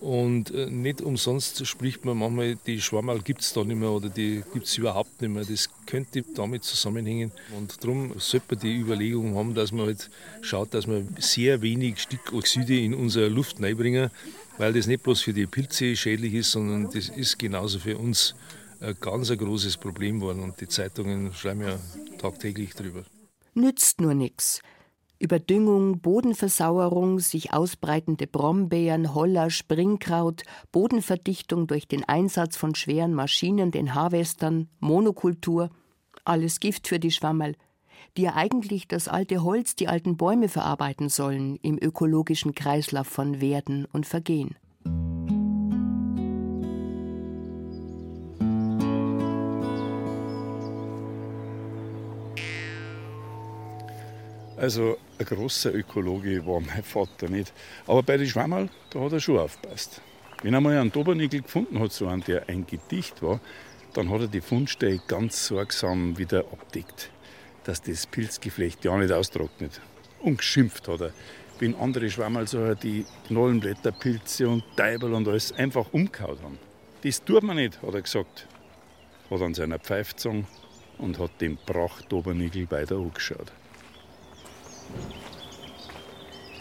Und 0.00 0.52
äh, 0.54 0.66
nicht 0.66 1.00
umsonst 1.00 1.66
spricht 1.66 2.04
man 2.04 2.18
manchmal, 2.18 2.56
die 2.66 2.80
Schwammerl 2.80 3.20
gibt 3.20 3.40
es 3.40 3.52
da 3.52 3.64
nicht 3.64 3.78
mehr 3.78 3.90
oder 3.90 4.08
die 4.08 4.44
gibt 4.52 4.66
es 4.66 4.78
überhaupt 4.78 5.20
nicht 5.20 5.30
mehr. 5.30 5.44
Das 5.44 5.68
könnte 5.86 6.22
damit 6.34 6.62
zusammenhängen. 6.62 7.32
Und 7.56 7.82
darum 7.82 8.12
sollte 8.18 8.46
man 8.54 8.60
die 8.60 8.76
Überlegung 8.76 9.34
haben, 9.34 9.54
dass 9.54 9.72
man 9.72 9.86
halt 9.86 10.08
schaut, 10.40 10.72
dass 10.72 10.86
man 10.86 11.08
sehr 11.18 11.62
wenig 11.62 11.98
Stickoxide 11.98 12.78
in 12.78 12.94
unsere 12.94 13.28
Luft 13.28 13.60
reinbringen, 13.60 14.10
weil 14.56 14.72
das 14.72 14.86
nicht 14.86 15.02
bloß 15.02 15.20
für 15.20 15.32
die 15.32 15.46
Pilze 15.46 15.96
schädlich 15.96 16.34
ist, 16.34 16.52
sondern 16.52 16.90
das 16.92 17.08
ist 17.08 17.36
genauso 17.36 17.80
für 17.80 17.98
uns 17.98 18.36
ein 18.80 18.96
ganz 19.00 19.30
ein 19.30 19.38
großes 19.38 19.78
Problem 19.78 20.20
geworden. 20.20 20.44
Und 20.44 20.60
die 20.60 20.68
Zeitungen 20.68 21.32
schreiben 21.34 21.62
ja 21.62 21.76
tagtäglich 22.18 22.74
drüber. 22.74 23.02
Nützt 23.54 24.00
nur 24.00 24.14
nichts. 24.14 24.60
Überdüngung, 25.20 26.00
Bodenversauerung, 26.00 27.18
sich 27.18 27.52
ausbreitende 27.52 28.26
Brombeeren, 28.26 29.14
Holler, 29.14 29.50
Springkraut, 29.50 30.42
Bodenverdichtung 30.70 31.66
durch 31.66 31.88
den 31.88 32.04
Einsatz 32.04 32.56
von 32.56 32.74
schweren 32.76 33.14
Maschinen, 33.14 33.72
den 33.72 33.94
Harvestern, 33.94 34.68
Monokultur, 34.78 35.70
alles 36.24 36.60
Gift 36.60 36.86
für 36.86 37.00
die 37.00 37.10
Schwammerl, 37.10 37.56
die 38.16 38.22
ja 38.22 38.36
eigentlich 38.36 38.86
das 38.86 39.08
alte 39.08 39.42
Holz, 39.42 39.74
die 39.74 39.88
alten 39.88 40.16
Bäume 40.16 40.48
verarbeiten 40.48 41.08
sollen 41.08 41.56
im 41.62 41.78
ökologischen 41.80 42.54
Kreislauf 42.54 43.08
von 43.08 43.40
Werden 43.40 43.86
und 43.86 44.06
Vergehen. 44.06 44.56
Also 54.58 54.98
ein 55.20 55.24
großer 55.24 55.72
Ökologe 55.72 56.44
war 56.44 56.60
mein 56.60 56.82
Vater 56.82 57.28
nicht. 57.28 57.52
Aber 57.86 58.02
bei 58.02 58.16
den 58.16 58.26
Schwammerl, 58.26 58.68
da 58.90 59.00
hat 59.00 59.12
er 59.12 59.20
schon 59.20 59.38
aufgepasst. 59.38 60.00
Wenn 60.42 60.52
er 60.52 60.60
mal 60.60 60.76
einen 60.76 60.90
Dobernigel 60.90 61.42
gefunden 61.42 61.78
hat, 61.78 61.92
so 61.92 62.08
einen, 62.08 62.24
der 62.24 62.48
ein 62.48 62.66
Gedicht 62.66 63.22
war, 63.22 63.40
dann 63.94 64.10
hat 64.10 64.20
er 64.22 64.26
die 64.26 64.40
Fundstelle 64.40 65.00
ganz 65.06 65.46
sorgsam 65.46 66.18
wieder 66.18 66.40
abdeckt, 66.40 67.10
dass 67.64 67.82
das 67.82 68.06
Pilzgeflecht 68.06 68.84
ja 68.84 68.96
nicht 68.96 69.12
austrocknet. 69.12 69.80
Und 70.20 70.38
geschimpft 70.38 70.88
hat 70.88 71.02
er, 71.02 71.12
wenn 71.60 71.76
andere 71.76 72.10
Schwammerl 72.10 72.48
so 72.48 72.74
die 72.74 73.04
Knollenblätterpilze 73.28 74.48
und 74.48 74.64
Teibel 74.76 75.14
und 75.14 75.28
alles 75.28 75.52
einfach 75.52 75.86
umgehauen 75.92 76.42
haben. 76.42 76.58
Das 77.02 77.22
tut 77.24 77.44
man 77.44 77.56
nicht, 77.56 77.80
hat 77.80 77.94
er 77.94 78.02
gesagt. 78.02 78.48
Hat 79.30 79.40
an 79.40 79.54
seiner 79.54 79.78
Pfeife 79.78 80.14
gezogen 80.14 80.48
und 80.98 81.20
hat 81.20 81.40
den 81.40 81.58
Pracht-Dobernigel 81.58 82.68
weiter 82.72 82.96
angeschaut. 82.96 83.52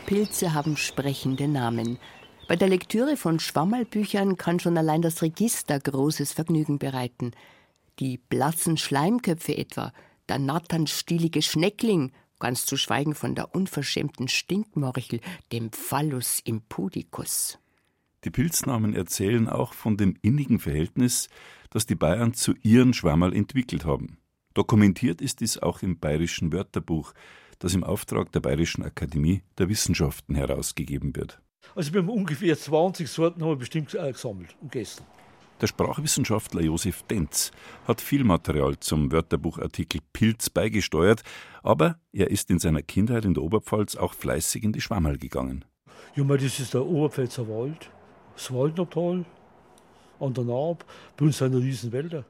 Pilze 0.06 0.54
haben 0.54 0.78
sprechende 0.78 1.48
Namen. 1.48 2.00
Bei 2.48 2.56
der 2.56 2.70
Lektüre 2.70 3.18
von 3.18 3.40
Schwammerlbüchern 3.40 4.38
kann 4.38 4.60
schon 4.60 4.78
allein 4.78 5.02
das 5.02 5.22
Register 5.22 5.80
großes 5.80 6.32
Vergnügen 6.32 6.80
bereiten. 6.80 7.32
Die 8.00 8.18
blassen 8.18 8.78
Schleimköpfe 8.78 9.58
etwa, 9.58 9.92
der 10.30 10.40
natternstielige 10.40 11.42
Schneckling, 11.42 12.14
ganz 12.40 12.66
zu 12.66 12.78
schweigen 12.78 13.16
von 13.16 13.36
der 13.36 13.54
unverschämten 13.54 14.28
Stinkmorchel, 14.28 15.20
dem 15.52 15.72
Phallus 15.72 16.40
impudicus. 16.40 17.60
Die 18.24 18.30
Pilznamen 18.30 18.94
erzählen 18.94 19.50
auch 19.50 19.74
von 19.74 19.98
dem 19.98 20.16
innigen 20.22 20.60
Verhältnis, 20.60 21.30
das 21.70 21.86
die 21.86 21.96
Bayern 21.96 22.34
zu 22.34 22.54
ihren 22.64 22.94
Schwammerl 22.94 23.36
entwickelt 23.36 23.86
haben. 23.86 24.18
Dokumentiert 24.54 25.22
ist 25.22 25.42
dies 25.42 25.58
auch 25.58 25.82
im 25.82 26.00
bayerischen 26.00 26.52
Wörterbuch, 26.52 27.14
das 27.60 27.74
im 27.74 27.84
Auftrag 27.84 28.32
der 28.32 28.40
Bayerischen 28.40 28.84
Akademie 28.84 29.44
der 29.58 29.70
Wissenschaften 29.70 30.36
herausgegeben 30.36 31.16
wird. 31.16 31.42
Also 31.76 31.94
wir 31.94 32.02
haben 32.02 32.10
ungefähr 32.10 32.58
20 32.58 33.10
Sorten 33.10 33.42
haben 33.42 33.50
wir 33.50 33.56
bestimmt 33.58 33.94
äh, 33.94 34.12
gesammelt 34.12 34.56
und 34.62 34.72
gegessen. 34.72 35.04
Der 35.60 35.68
Sprachwissenschaftler 35.68 36.62
Josef 36.62 37.02
Denz 37.04 37.52
hat 37.88 38.00
viel 38.00 38.24
Material 38.24 38.80
zum 38.80 39.12
Wörterbuchartikel 39.12 40.02
Pilz 40.14 40.52
beigesteuert, 40.52 41.24
aber 41.64 42.00
er 42.14 42.30
ist 42.30 42.52
in 42.52 42.60
seiner 42.60 42.84
Kindheit 42.84 43.26
in 43.26 43.34
der 43.34 43.42
Oberpfalz 43.42 43.96
auch 43.96 44.14
fleißig 44.14 44.64
in 44.64 44.72
die 44.72 44.82
Schwammerl 44.82 45.18
gegangen. 45.18 45.66
Ja, 46.16 46.24
das 46.24 46.60
ist 46.60 46.76
der 46.76 46.86
Oberpfälzer 46.86 47.48
Wald, 47.48 47.90
das 48.36 48.54
Waldnertal, 48.54 49.26
an 50.20 50.34
der 50.34 50.44
Naab, 50.44 50.86
bei 51.16 51.26
uns 51.26 51.40
sind 51.40 51.56
Riesenwälder. 51.56 52.26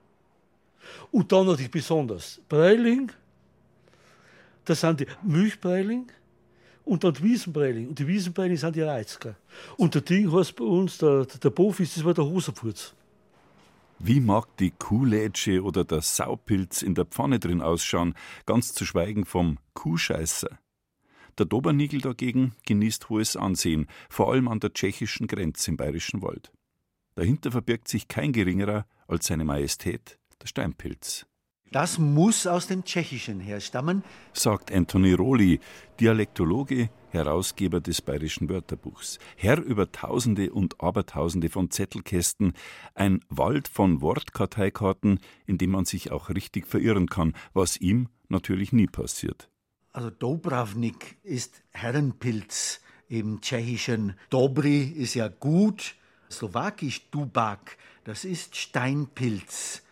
Und 1.12 1.32
dann 1.32 1.48
natürlich 1.48 1.72
besonders 1.72 2.40
Breiling, 2.48 3.12
das 4.68 4.82
sind 4.82 5.00
die 5.00 5.08
Milchbreiling 5.24 6.12
und 6.84 7.04
dann 7.04 7.14
die 7.14 7.24
Wiesenbreiling. 7.24 7.88
Und 7.88 8.00
die 8.00 8.08
Wiesenbreiling 8.08 8.58
sind 8.58 8.76
die 8.76 8.82
Reizker. 8.82 9.36
Und 9.78 9.96
der 9.96 10.02
Ding 10.02 10.32
heißt 10.32 10.56
bei 10.58 10.66
uns, 10.66 10.98
der, 10.98 11.26
der 11.26 11.50
Bofis, 11.50 11.96
das 11.96 12.04
war 12.04 12.14
der 12.14 12.26
Hosenpfurz. 12.26 12.94
Wie 14.00 14.20
mag 14.20 14.46
die 14.58 14.72
Kuhlätsche 14.72 15.64
oder 15.64 15.84
der 15.84 16.02
Saupilz 16.02 16.82
in 16.82 16.96
der 16.96 17.06
Pfanne 17.06 17.40
drin 17.40 17.62
ausschauen, 17.62 18.14
ganz 18.46 18.74
zu 18.74 18.86
schweigen 18.86 19.26
vom 19.26 19.58
Kuhscheißer? 19.74 20.60
Der 21.38 21.46
Dobernigel 21.46 22.02
dagegen 22.02 22.54
genießt 22.66 23.10
hohes 23.10 23.38
Ansehen, 23.38 23.88
vor 24.10 24.32
allem 24.32 24.48
an 24.48 24.60
der 24.60 24.74
tschechischen 24.74 25.28
Grenze 25.28 25.72
im 25.72 25.78
Bayerischen 25.78 26.22
Wald. 26.22 26.52
Dahinter 27.16 27.52
verbirgt 27.52 27.88
sich 27.88 28.08
kein 28.08 28.34
geringerer 28.34 28.86
als 29.08 29.28
seine 29.28 29.46
Majestät, 29.46 30.20
der 30.42 30.48
Steinpilz. 30.48 31.26
Das 31.72 32.00
muss 32.00 32.48
aus 32.48 32.68
dem 32.68 32.86
Tschechischen 32.86 33.42
herstammen, 33.42 34.04
sagt 34.32 34.72
Anthony 34.72 35.14
Rohli, 35.14 35.60
Dialektologe, 36.00 36.90
Herausgeber 37.10 37.82
des 37.82 38.02
Bayerischen 38.02 38.48
Wörterbuchs. 38.48 39.20
Herr 39.36 39.62
über 39.62 39.92
Tausende 39.92 40.54
und 40.54 40.80
Abertausende 40.82 41.50
von 41.50 41.70
Zettelkästen, 41.70 42.54
ein 42.96 43.20
Wald 43.28 43.68
von 43.68 44.02
Wortkarteikarten, 44.02 45.20
in 45.46 45.58
dem 45.58 45.72
man 45.72 45.84
sich 45.84 46.12
auch 46.12 46.30
richtig 46.30 46.68
verirren 46.68 47.08
kann, 47.08 47.34
was 47.54 47.76
ihm 47.76 48.08
natürlich 48.30 48.72
nie 48.72 48.88
passiert. 48.88 49.50
Also 49.92 50.10
Dobravnik 50.10 51.18
ist 51.24 51.64
Herrenpilz 51.72 52.82
im 53.10 53.42
Tschechischen. 53.42 54.16
Dobry 54.30 54.84
ist 54.84 55.16
ja 55.16 55.28
gut, 55.28 55.96
slowakisch 56.32 57.10
Dubak, 57.12 57.78
das 58.06 58.24
ist 58.24 58.56
Steinpilz. 58.56 59.84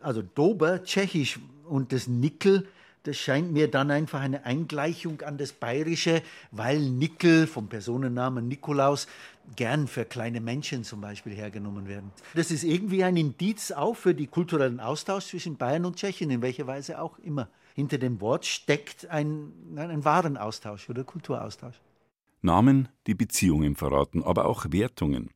Also 0.00 0.22
Dober, 0.22 0.82
tschechisch 0.82 1.38
und 1.68 1.92
das 1.92 2.08
Nickel, 2.08 2.66
das 3.04 3.16
scheint 3.16 3.52
mir 3.52 3.70
dann 3.70 3.90
einfach 3.90 4.20
eine 4.20 4.44
Eingleichung 4.44 5.22
an 5.22 5.38
das 5.38 5.52
Bayerische, 5.52 6.22
weil 6.50 6.80
Nickel 6.80 7.46
vom 7.46 7.68
Personennamen 7.68 8.46
Nikolaus 8.46 9.06
gern 9.56 9.88
für 9.88 10.04
kleine 10.04 10.40
Menschen 10.40 10.84
zum 10.84 11.00
Beispiel 11.00 11.34
hergenommen 11.34 11.88
werden. 11.88 12.12
Das 12.34 12.50
ist 12.50 12.62
irgendwie 12.62 13.02
ein 13.04 13.16
Indiz 13.16 13.72
auch 13.72 13.94
für 13.94 14.14
den 14.14 14.30
kulturellen 14.30 14.80
Austausch 14.80 15.26
zwischen 15.26 15.56
Bayern 15.56 15.86
und 15.86 15.96
Tschechien, 15.96 16.30
in 16.30 16.42
welcher 16.42 16.66
Weise 16.66 17.00
auch 17.00 17.18
immer. 17.18 17.48
Hinter 17.74 17.98
dem 17.98 18.20
Wort 18.20 18.44
steckt 18.44 19.06
ein, 19.08 19.52
ein 19.76 20.04
Warenaustausch 20.04 20.90
oder 20.90 21.04
Kulturaustausch. 21.04 21.80
Namen, 22.42 22.88
die 23.06 23.14
Beziehungen 23.14 23.76
verraten, 23.76 24.22
aber 24.22 24.46
auch 24.46 24.66
Wertungen. 24.70 25.30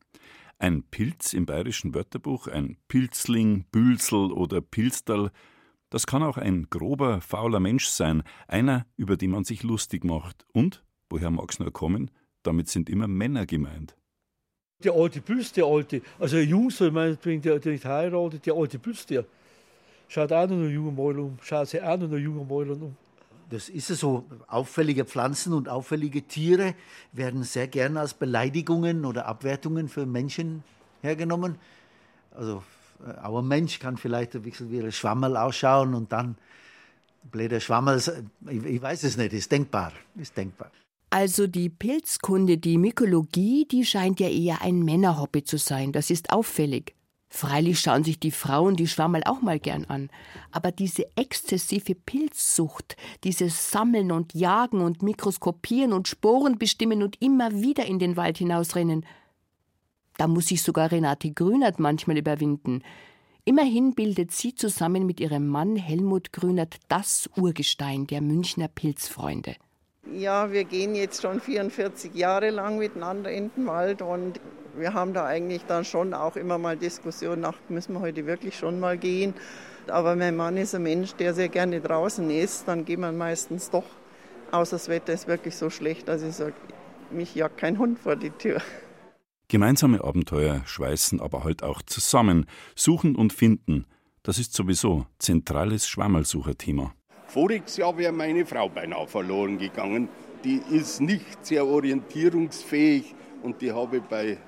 Ein 0.65 0.83
Pilz 0.83 1.35
im 1.35 1.45
bayerischen 1.45 1.95
Wörterbuch, 1.95 2.47
ein 2.47 2.79
Pilzling, 2.89 3.67
Bülsel 3.71 4.33
oder 4.33 4.63
Pilsterl, 4.63 5.31
das 5.91 6.07
kann 6.07 6.23
auch 6.23 6.39
ein 6.39 6.69
grober, 6.71 7.21
fauler 7.21 7.61
Mensch 7.61 7.89
sein, 7.89 8.23
einer, 8.49 8.87
über 8.97 9.19
den 9.19 9.33
man 9.33 9.45
sich 9.45 9.63
lustig 9.63 10.05
macht. 10.05 10.47
Und, 10.55 10.83
woher 11.11 11.31
mag 11.31 11.51
es 11.51 11.59
nur 11.59 11.71
kommen, 11.71 12.11
damit 12.45 12.71
sind 12.71 12.89
immer 12.89 13.07
Männer 13.07 13.45
gemeint. 13.45 13.95
Der 14.83 14.95
alte 14.95 15.21
Pülz, 15.21 15.53
der 15.53 15.67
alte, 15.67 16.01
also 16.19 16.39
ein 16.39 16.49
Jungs, 16.49 16.81
meinetwegen, 16.81 17.43
der, 17.43 17.59
der 17.59 17.73
nicht 17.73 17.85
heiratet, 17.85 18.47
der 18.47 18.55
alte 18.55 18.79
der 18.79 19.27
schaut 20.09 20.33
auch 20.33 20.49
noch 20.49 20.57
ein 20.57 20.71
junger 20.73 20.93
Mäuler 20.93 21.25
um, 21.25 21.37
schaut 21.43 21.69
sich 21.69 21.83
auch 21.83 21.99
noch 21.99 22.11
ein 22.11 22.23
junger 22.23 22.45
Mäuler 22.45 22.73
um. 22.73 22.97
Das 23.55 23.69
ist 23.69 23.87
so. 23.87 24.25
Auffällige 24.49 25.05
Pflanzen 25.05 25.53
und 25.53 25.69
auffällige 25.69 26.23
Tiere 26.23 26.75
werden 27.13 27.45
sehr 27.45 27.69
gern 27.69 27.97
als 27.97 28.13
Beleidigungen 28.13 29.05
oder 29.05 29.27
Abwertungen 29.27 29.89
für 29.89 30.07
Menschen 30.07 30.65
hergenommen. 31.03 31.55
Also 32.33 32.65
äh, 33.07 33.13
ein 33.13 33.47
Mensch 33.47 33.79
kann 33.79 33.97
vielleicht 33.97 34.35
ein 34.35 34.43
bisschen 34.43 34.73
wie 34.73 34.81
ein 34.81 34.91
Schwammerl 34.91 35.37
ausschauen 35.37 35.95
und 35.95 36.11
dann 36.11 36.37
blöder 37.31 37.61
Schwammerl, 37.61 38.03
ich, 38.51 38.65
ich 38.65 38.83
weiß 38.83 39.05
es 39.05 39.17
nicht, 39.17 39.33
ist 39.33 39.53
denkbar, 39.53 39.93
ist 40.17 40.37
denkbar. 40.37 40.73
Also 41.11 41.47
die 41.47 41.69
Pilzkunde, 41.71 42.59
die 42.59 42.77
Mykologie, 42.77 43.69
die 43.71 43.85
scheint 43.85 44.19
ja 44.19 44.29
eher 44.29 44.63
ein 44.63 44.83
Männerhobby 44.83 45.45
zu 45.45 45.59
sein. 45.59 45.93
Das 45.93 46.11
ist 46.11 46.31
auffällig. 46.31 46.97
Freilich 47.37 47.81
schauen 47.81 48.05
sich 48.05 48.21
die 48.21 48.31
Frauen 48.31 48.77
die 48.77 48.87
Schwammerl 48.87 49.25
auch 49.25 49.43
mal 49.43 49.59
gern 49.59 49.87
an. 49.87 50.09
Aber 50.53 50.71
diese 50.71 51.05
exzessive 51.17 51.97
Pilzsucht, 51.97 52.97
dieses 53.25 53.73
Sammeln 53.73 54.13
und 54.13 54.35
Jagen 54.35 54.81
und 54.81 55.03
Mikroskopieren 55.03 55.93
und 55.93 56.07
Sporen 56.07 56.59
bestimmen 56.59 57.03
und 57.03 57.21
immer 57.21 57.53
wieder 57.53 57.87
in 57.87 57.99
den 57.99 58.17
Wald 58.17 58.39
hinausrennen, 58.39 59.05
da 60.17 60.29
muss 60.29 60.47
sich 60.47 60.63
sogar 60.63 60.93
Renate 60.93 61.33
Grünert 61.33 61.81
manchmal 61.81 62.19
überwinden. 62.19 62.85
Immerhin 63.45 63.97
bildet 63.97 64.31
sie 64.31 64.55
zusammen 64.55 65.05
mit 65.05 65.19
ihrem 65.19 65.49
Mann 65.49 65.75
Helmut 65.75 66.33
Grünert 66.33 66.77
das 66.87 67.29
Urgestein 67.37 68.07
der 68.07 68.21
Münchner 68.21 68.69
Pilzfreunde. 68.69 69.57
Ja, 70.13 70.53
wir 70.53 70.63
gehen 70.63 70.95
jetzt 70.95 71.23
schon 71.23 71.41
44 71.41 72.15
Jahre 72.15 72.51
lang 72.51 72.79
miteinander 72.79 73.33
in 73.33 73.51
den 73.57 73.67
Wald 73.67 74.03
und 74.03 74.39
Wir 74.77 74.93
haben 74.93 75.15
da 75.15 75.25
eigentlich 75.25 75.65
dann 75.67 75.85
schon 75.85 76.15
auch 76.15 76.35
immer 76.37 76.59
mal 76.59 76.77
Diskussionen, 76.77 77.43
nach 77.43 77.55
müssen 77.69 77.93
wir 77.95 78.01
heute 78.01 78.27
wirklich 78.27 78.57
schon 78.59 78.81
mal 78.81 78.99
gehen. 78.99 79.35
Aber 79.87 80.17
mein 80.17 80.37
Mann 80.37 80.57
ist 80.57 80.75
ein 80.75 80.83
Mensch, 80.83 81.13
der 81.15 81.33
sehr 81.35 81.49
gerne 81.49 81.81
draußen 81.81 82.29
ist. 82.31 82.67
Dann 82.67 82.85
geht 82.85 82.99
man 82.99 83.17
meistens 83.17 83.71
doch, 83.71 83.85
außer 84.51 84.77
das 84.77 84.89
Wetter 84.89 85.13
ist 85.13 85.29
wirklich 85.29 85.57
so 85.57 85.71
schlecht, 85.71 86.09
dass 86.09 86.23
ich 86.23 86.35
sage, 86.35 86.55
mich 87.11 87.35
jagt 87.35 87.59
kein 87.59 87.79
Hund 87.79 87.99
vor 87.99 88.17
die 88.17 88.31
Tür. 88.31 88.61
Gemeinsame 89.49 90.03
Abenteuer 90.03 90.63
schweißen 90.65 91.21
aber 91.21 91.45
halt 91.45 91.63
auch 91.63 91.83
zusammen. 91.83 92.47
Suchen 92.75 93.15
und 93.15 93.33
finden, 93.33 93.87
das 94.23 94.39
ist 94.39 94.55
sowieso 94.55 95.07
zentrales 95.19 95.87
Schwammerlsucherthema. 95.87 96.95
Voriges 97.27 97.77
Jahr 97.77 97.97
wäre 97.97 98.13
meine 98.13 98.47
Frau 98.47 98.69
beinahe 98.69 99.07
verloren 99.07 99.59
gegangen. 99.59 100.09
Die 100.45 100.61
ist 100.71 101.01
nicht 101.01 101.45
sehr 101.45 101.67
orientierungsfähig 101.67 103.15
und 103.43 103.61
die 103.61 103.73
habe 103.73 103.99
ich 103.99 104.03
bei 104.05 104.39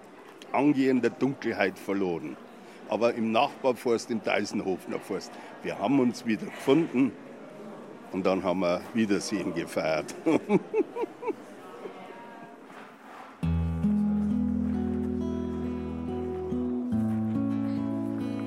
angehender 0.52 1.10
Dunkelheit 1.10 1.78
verloren. 1.78 2.36
Aber 2.88 3.14
im 3.14 3.32
Nachbarforst, 3.32 4.10
im 4.10 4.22
Deisenhofener 4.22 5.00
Forst, 5.00 5.32
wir 5.62 5.78
haben 5.78 5.98
uns 6.00 6.24
wieder 6.24 6.46
gefunden 6.46 7.12
und 8.12 8.24
dann 8.24 8.42
haben 8.42 8.60
wir 8.60 8.80
Wiedersehen 8.94 9.54
gefeiert. 9.54 10.14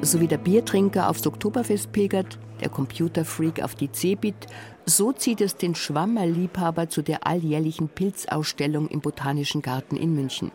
So 0.01 0.21
wie 0.21 0.27
der 0.27 0.37
Biertrinker 0.37 1.09
aufs 1.09 1.27
Oktoberfest 1.27 1.91
pilgert, 1.91 2.39
der 2.61 2.69
Computerfreak 2.69 3.61
auf 3.61 3.75
die 3.75 3.91
Cebit, 3.91 4.47
so 4.85 5.11
zieht 5.11 5.41
es 5.41 5.57
den 5.57 5.75
Schwammerliebhaber 5.75 6.87
zu 6.87 7.01
der 7.01 7.27
alljährlichen 7.27 7.89
Pilzausstellung 7.89 8.87
im 8.87 9.01
Botanischen 9.01 9.61
Garten 9.61 9.97
in 9.97 10.15
München. 10.15 10.51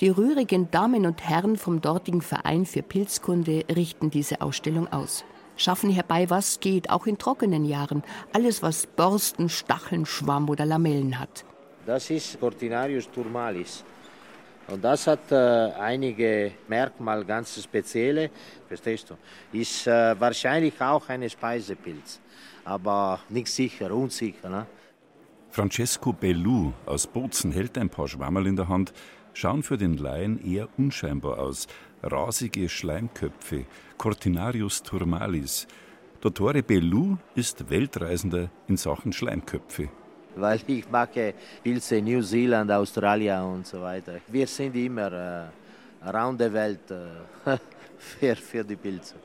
Die 0.00 0.10
rührigen 0.10 0.70
Damen 0.70 1.06
und 1.06 1.28
Herren 1.28 1.56
vom 1.56 1.80
dortigen 1.80 2.22
Verein 2.22 2.66
für 2.66 2.82
Pilzkunde 2.82 3.64
richten 3.74 4.10
diese 4.10 4.40
Ausstellung 4.40 4.86
aus. 4.92 5.24
Schaffen 5.56 5.90
herbei, 5.90 6.30
was 6.30 6.60
geht, 6.60 6.88
auch 6.88 7.06
in 7.06 7.18
trockenen 7.18 7.64
Jahren. 7.64 8.04
Alles, 8.32 8.62
was 8.62 8.86
Borsten, 8.86 9.48
Stacheln, 9.48 10.06
Schwamm 10.06 10.48
oder 10.48 10.64
Lamellen 10.64 11.18
hat. 11.18 11.44
Das 11.84 12.10
ist 12.10 12.38
Cortinarius 12.38 13.10
turmalis. 13.10 13.84
Und 14.68 14.84
das 14.84 15.08
hat 15.08 15.32
äh, 15.32 15.34
einige 15.34 16.52
Merkmale, 16.68 17.24
ganz 17.24 17.60
spezielle, 17.60 18.30
verstehst 18.68 19.10
du? 19.10 19.14
Ist 19.58 19.88
äh, 19.88 20.14
wahrscheinlich 20.20 20.80
auch 20.80 21.08
ein 21.08 21.28
Speisepilz, 21.28 22.20
aber 22.64 23.18
nicht 23.30 23.48
sicher, 23.48 23.90
unsicher. 23.92 24.48
Ne? 24.48 24.66
Francesco 25.50 26.12
Bellù 26.12 26.72
aus 26.86 27.06
Bozen 27.06 27.50
hält 27.50 27.76
ein 27.78 27.88
paar 27.88 28.06
Schwammerl 28.06 28.46
in 28.46 28.54
der 28.54 28.68
Hand, 28.68 28.92
schauen 29.38 29.62
für 29.62 29.76
den 29.76 29.96
Laien 29.96 30.44
eher 30.44 30.68
unscheinbar 30.76 31.38
aus. 31.38 31.68
Rasige 32.02 32.68
Schleimköpfe, 32.68 33.66
Cortinarius 33.96 34.82
turmalis. 34.82 35.68
Dottore 36.20 36.62
Bellù 36.62 37.16
ist 37.36 37.70
Weltreisender 37.70 38.50
in 38.66 38.76
Sachen 38.76 39.12
Schleimköpfe 39.12 39.88
weil 40.40 40.60
ich 40.68 40.88
mag 40.88 41.10
Pilze 41.64 42.00
New 42.00 42.22
Zealand, 42.22 42.70
Australien 42.70 43.42
und 43.42 43.66
so 43.66 43.80
weiter. 43.80 44.20
Wir 44.28 44.46
sind 44.46 44.76
immer 44.76 45.12
äh, 45.12 46.06
around 46.06 46.40
the 46.40 46.52
Welt 46.52 46.88
äh, 46.92 47.56
für, 47.98 48.36
für 48.36 48.64
die 48.64 48.76
Pilze. 48.76 49.16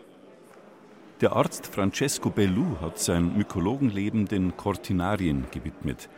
Der 1.21 1.33
Arzt 1.33 1.67
Francesco 1.67 2.31
Bellù 2.31 2.77
hat 2.81 2.97
sein 2.97 3.37
Mykologenleben 3.37 4.25
den 4.25 4.57
Cortinarien 4.57 5.45
gewidmet. 5.51 6.09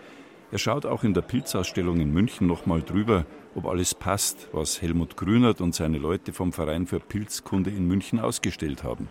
Er 0.52 0.60
schaut 0.60 0.86
auch 0.86 1.04
in 1.04 1.14
der 1.14 1.22
Pilzausstellung 1.22 2.00
in 2.00 2.14
München 2.14 2.46
nochmal 2.46 2.84
drüber, 2.84 3.26
ob 3.56 3.66
alles 3.66 3.96
passt, 3.96 4.48
was 4.52 4.82
Helmut 4.82 5.18
Grünert 5.18 5.60
und 5.60 5.74
seine 5.74 5.98
Leute 5.98 6.34
vom 6.34 6.54
Verein 6.54 6.86
für 6.86 7.00
Pilzkunde 7.00 7.72
in 7.72 7.88
München 7.88 8.20
ausgestellt 8.20 8.84
haben. 8.84 9.10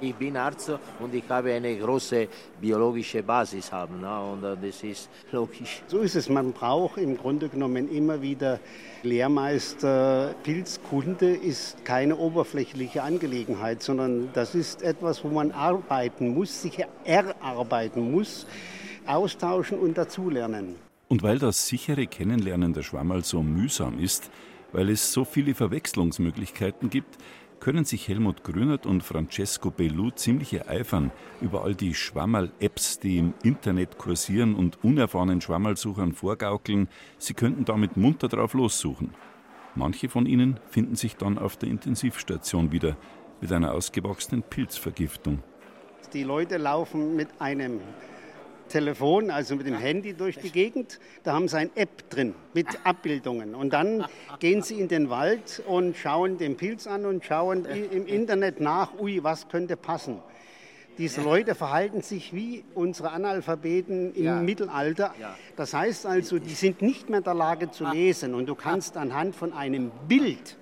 Ich 0.00 0.16
bin 0.16 0.36
Arzt 0.36 0.72
und 0.98 1.14
ich 1.14 1.22
habe 1.28 1.52
eine 1.52 1.78
große 1.78 2.26
biologische 2.60 3.22
Basis 3.22 3.70
haben. 3.70 4.00
Ne? 4.00 4.20
Und 4.20 4.42
äh, 4.42 4.56
das 4.60 4.82
ist 4.82 5.08
logisch. 5.30 5.80
So 5.86 6.00
ist 6.00 6.16
es. 6.16 6.28
Man 6.28 6.52
braucht 6.52 6.98
im 6.98 7.16
Grunde 7.16 7.48
genommen 7.48 7.88
immer 7.88 8.20
wieder 8.20 8.58
Lehrmeister. 9.04 10.34
Pilzkunde 10.42 11.32
ist 11.36 11.84
keine 11.84 12.16
oberflächliche 12.16 13.04
Angelegenheit, 13.04 13.84
sondern 13.84 14.30
das 14.32 14.56
ist 14.56 14.82
etwas, 14.82 15.22
wo 15.22 15.28
man 15.28 15.52
arbeiten 15.52 16.34
muss, 16.34 16.62
sich 16.62 16.84
erarbeiten 17.04 18.10
muss, 18.10 18.48
austauschen 19.06 19.78
und 19.78 19.98
dazulernen. 19.98 20.76
Und 21.08 21.22
weil 21.22 21.38
das 21.38 21.66
sichere 21.66 22.06
Kennenlernen 22.06 22.72
der 22.72 22.82
Schwammerl 22.82 23.24
so 23.24 23.42
mühsam 23.42 23.98
ist, 23.98 24.30
weil 24.72 24.88
es 24.88 25.12
so 25.12 25.24
viele 25.24 25.54
Verwechslungsmöglichkeiten 25.54 26.88
gibt, 26.90 27.18
können 27.60 27.84
sich 27.84 28.08
Helmut 28.08 28.42
Grünert 28.42 28.86
und 28.86 29.04
Francesco 29.04 29.70
Bellù 29.70 30.10
ziemlich 30.10 30.52
ereifern 30.52 31.12
über 31.40 31.62
all 31.62 31.76
die 31.76 31.94
Schwammerl-Apps, 31.94 32.98
die 32.98 33.18
im 33.18 33.34
Internet 33.44 33.98
kursieren 33.98 34.56
und 34.56 34.82
unerfahrenen 34.82 35.40
Schwammerlsuchern 35.40 36.12
vorgaukeln, 36.12 36.88
sie 37.18 37.34
könnten 37.34 37.64
damit 37.64 37.96
munter 37.96 38.26
drauf 38.26 38.54
lossuchen. 38.54 39.14
Manche 39.76 40.08
von 40.08 40.26
ihnen 40.26 40.58
finden 40.70 40.96
sich 40.96 41.16
dann 41.16 41.38
auf 41.38 41.56
der 41.56 41.68
Intensivstation 41.68 42.72
wieder 42.72 42.96
mit 43.40 43.52
einer 43.52 43.74
ausgewachsenen 43.74 44.42
Pilzvergiftung. 44.42 45.42
Die 46.12 46.24
Leute 46.24 46.56
laufen 46.56 47.14
mit 47.14 47.28
einem 47.38 47.80
Telefon, 48.72 49.30
also 49.30 49.54
mit 49.54 49.66
dem 49.66 49.76
Handy 49.76 50.14
durch 50.14 50.38
die 50.38 50.50
Gegend. 50.50 50.98
Da 51.22 51.34
haben 51.34 51.46
sie 51.46 51.58
ein 51.58 51.70
App 51.74 52.08
drin 52.08 52.34
mit 52.54 52.66
Abbildungen. 52.84 53.54
Und 53.54 53.72
dann 53.72 54.06
gehen 54.40 54.62
sie 54.62 54.80
in 54.80 54.88
den 54.88 55.10
Wald 55.10 55.62
und 55.66 55.96
schauen 55.96 56.38
den 56.38 56.56
Pilz 56.56 56.86
an 56.86 57.04
und 57.04 57.24
schauen 57.24 57.66
im 57.66 58.06
Internet 58.06 58.60
nach, 58.60 58.98
ui, 58.98 59.22
was 59.22 59.48
könnte 59.48 59.76
passen. 59.76 60.18
Diese 60.98 61.22
Leute 61.22 61.54
verhalten 61.54 62.02
sich 62.02 62.34
wie 62.34 62.64
unsere 62.74 63.10
Analphabeten 63.12 64.14
im 64.14 64.24
ja. 64.24 64.42
Mittelalter. 64.42 65.14
Das 65.56 65.72
heißt 65.72 66.04
also, 66.06 66.38
die 66.38 66.54
sind 66.54 66.82
nicht 66.82 67.08
mehr 67.08 67.18
in 67.18 67.24
der 67.24 67.34
Lage 67.34 67.70
zu 67.70 67.84
lesen. 67.90 68.34
Und 68.34 68.46
du 68.46 68.54
kannst 68.54 68.96
anhand 68.96 69.34
von 69.34 69.52
einem 69.52 69.90
Bild 70.08 70.58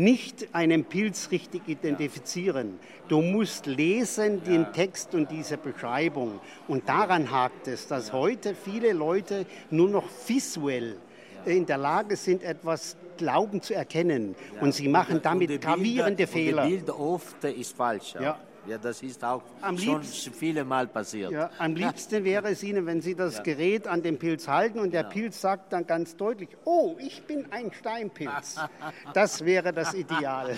nicht 0.00 0.48
einen 0.52 0.84
Pilz 0.84 1.30
richtig 1.30 1.68
identifizieren. 1.68 2.78
Du 3.08 3.20
musst 3.20 3.66
lesen 3.66 4.42
den 4.44 4.72
Text 4.72 5.14
und 5.14 5.30
diese 5.30 5.56
Beschreibung. 5.56 6.40
Und 6.68 6.88
daran 6.88 7.30
hakt 7.30 7.68
es, 7.68 7.86
dass 7.86 8.12
heute 8.12 8.54
viele 8.54 8.92
Leute 8.92 9.46
nur 9.70 9.88
noch 9.88 10.04
visuell 10.26 10.96
in 11.44 11.66
der 11.66 11.78
Lage 11.78 12.16
sind, 12.16 12.42
etwas 12.42 12.96
glauben 13.16 13.60
zu 13.62 13.74
erkennen. 13.74 14.34
Und 14.60 14.74
sie 14.74 14.88
machen 14.88 15.20
damit 15.22 15.60
gravierende 15.60 16.26
Fehler. 16.26 16.64
Und 16.64 16.70
Bild 16.70 16.90
oft 16.90 17.44
ist 17.44 17.76
falsch. 17.76 18.14
Ja. 18.14 18.38
Ja, 18.70 18.78
das 18.78 19.02
ist 19.02 19.24
auch 19.24 19.42
am 19.62 19.76
schon 19.76 20.00
liebsten, 20.00 20.32
viele 20.32 20.64
Mal 20.64 20.86
passiert. 20.86 21.32
Ja, 21.32 21.50
am 21.58 21.74
liebsten 21.74 22.22
wäre 22.32 22.50
es 22.50 22.62
Ihnen, 22.62 22.86
wenn 22.86 23.00
Sie 23.00 23.16
das 23.16 23.38
ja. 23.38 23.42
Gerät 23.42 23.88
an 23.88 24.00
den 24.00 24.16
Pilz 24.16 24.46
halten 24.46 24.78
und 24.78 24.92
der 24.92 25.02
genau. 25.02 25.12
Pilz 25.12 25.40
sagt 25.40 25.72
dann 25.72 25.84
ganz 25.88 26.16
deutlich, 26.16 26.50
oh, 26.64 26.94
ich 27.00 27.20
bin 27.24 27.46
ein 27.50 27.72
Steinpilz. 27.72 28.60
Das 29.12 29.44
wäre 29.44 29.72
das 29.72 29.94
Ideal. 29.94 30.56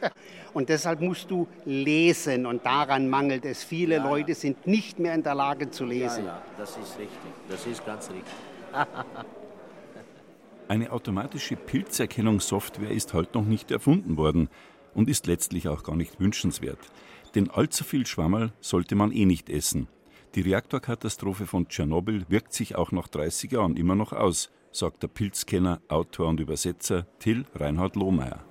und 0.52 0.68
deshalb 0.68 1.00
musst 1.00 1.30
du 1.30 1.46
lesen 1.64 2.44
und 2.44 2.66
daran 2.66 3.08
mangelt 3.08 3.44
es. 3.44 3.62
Viele 3.62 3.96
ja, 3.96 4.02
Leute 4.02 4.34
sind 4.34 4.66
nicht 4.66 4.98
mehr 4.98 5.14
in 5.14 5.22
der 5.22 5.36
Lage 5.36 5.70
zu 5.70 5.84
lesen. 5.84 6.24
Ja, 6.24 6.42
das 6.58 6.70
ist 6.70 6.98
richtig. 6.98 7.30
Das 7.48 7.64
ist 7.66 7.86
ganz 7.86 8.10
richtig. 8.10 8.34
Eine 10.66 10.90
automatische 10.90 11.54
Pilzerkennungssoftware 11.54 12.90
ist 12.90 13.14
halt 13.14 13.34
noch 13.34 13.44
nicht 13.44 13.70
erfunden 13.70 14.16
worden 14.16 14.48
und 14.94 15.08
ist 15.08 15.26
letztlich 15.26 15.68
auch 15.68 15.82
gar 15.82 15.96
nicht 15.96 16.18
wünschenswert. 16.20 16.78
Denn 17.34 17.50
allzu 17.50 17.84
viel 17.84 18.06
Schwammerl 18.06 18.52
sollte 18.60 18.94
man 18.94 19.12
eh 19.12 19.26
nicht 19.26 19.48
essen. 19.50 19.88
Die 20.34 20.40
Reaktorkatastrophe 20.40 21.46
von 21.46 21.68
Tschernobyl 21.68 22.26
wirkt 22.28 22.52
sich 22.52 22.74
auch 22.74 22.92
nach 22.92 23.08
30 23.08 23.52
Jahren 23.52 23.76
immer 23.76 23.94
noch 23.94 24.12
aus, 24.12 24.50
sagt 24.72 25.02
der 25.02 25.08
Pilzkenner, 25.08 25.80
Autor 25.88 26.28
und 26.28 26.40
Übersetzer 26.40 27.06
Till 27.18 27.44
Reinhard 27.54 27.96
Lohmeier. 27.96 28.44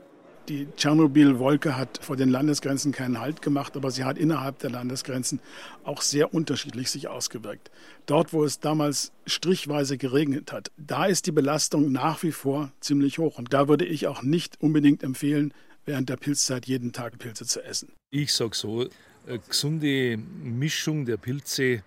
Die 0.50 0.67
Tschernobyl-Wolke 0.76 1.78
hat 1.78 2.00
vor 2.02 2.17
den 2.17 2.28
Landesgrenzen 2.28 2.91
keinen 2.91 3.22
Halt 3.22 3.41
gemacht, 3.41 3.78
aber 3.78 3.91
sie 3.91 4.04
hat 4.04 4.17
innerhalb 4.17 4.60
der 4.60 4.72
Landesgrenzen 4.72 5.39
auch 5.86 6.02
sehr 6.02 6.34
unterschiedlich 6.34 6.91
sich 6.91 7.08
ausgewirkt. 7.08 7.72
Dort, 8.08 8.34
wo 8.34 8.43
es 8.43 8.60
damals 8.60 9.13
strichweise 9.26 9.98
geregnet 9.98 10.52
hat, 10.52 10.72
da 10.76 11.06
ist 11.06 11.28
die 11.28 11.32
Belastung 11.32 11.93
nach 11.93 12.24
wie 12.24 12.34
vor 12.34 12.74
ziemlich 12.82 13.19
hoch. 13.19 13.38
Und 13.38 13.54
da 13.54 13.69
würde 13.69 13.86
ich 13.86 14.08
auch 14.08 14.22
nicht 14.22 14.60
unbedingt 14.60 15.02
empfehlen, 15.02 15.54
während 15.86 16.10
der 16.10 16.17
Pilzzeit 16.17 16.65
jeden 16.65 16.91
Tag 16.91 17.17
Pilze 17.19 17.46
zu 17.46 17.63
essen. 17.63 17.91
Ich 18.10 18.34
sage 18.34 18.56
so, 18.56 18.88
eine 19.28 19.39
gesunde 19.39 20.17
Mischung 20.17 21.06
der 21.06 21.17
Pilze, 21.17 21.84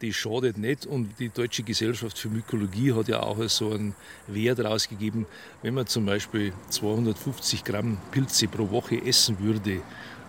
die 0.00 0.12
schadet 0.12 0.58
nicht. 0.58 0.84
Und 0.84 1.18
die 1.18 1.28
Deutsche 1.28 1.62
Gesellschaft 1.62 2.18
für 2.18 2.28
Mykologie 2.28 2.92
hat 2.92 3.08
ja 3.08 3.22
auch 3.22 3.48
so 3.48 3.72
einen 3.72 3.94
Wert 4.26 4.60
rausgegeben, 4.60 5.26
wenn 5.62 5.74
man 5.74 5.86
zum 5.86 6.06
Beispiel 6.06 6.52
250 6.70 7.64
Gramm 7.64 7.98
Pilze 8.10 8.48
pro 8.48 8.70
Woche 8.70 9.00
essen 9.04 9.38
würde, 9.40 9.80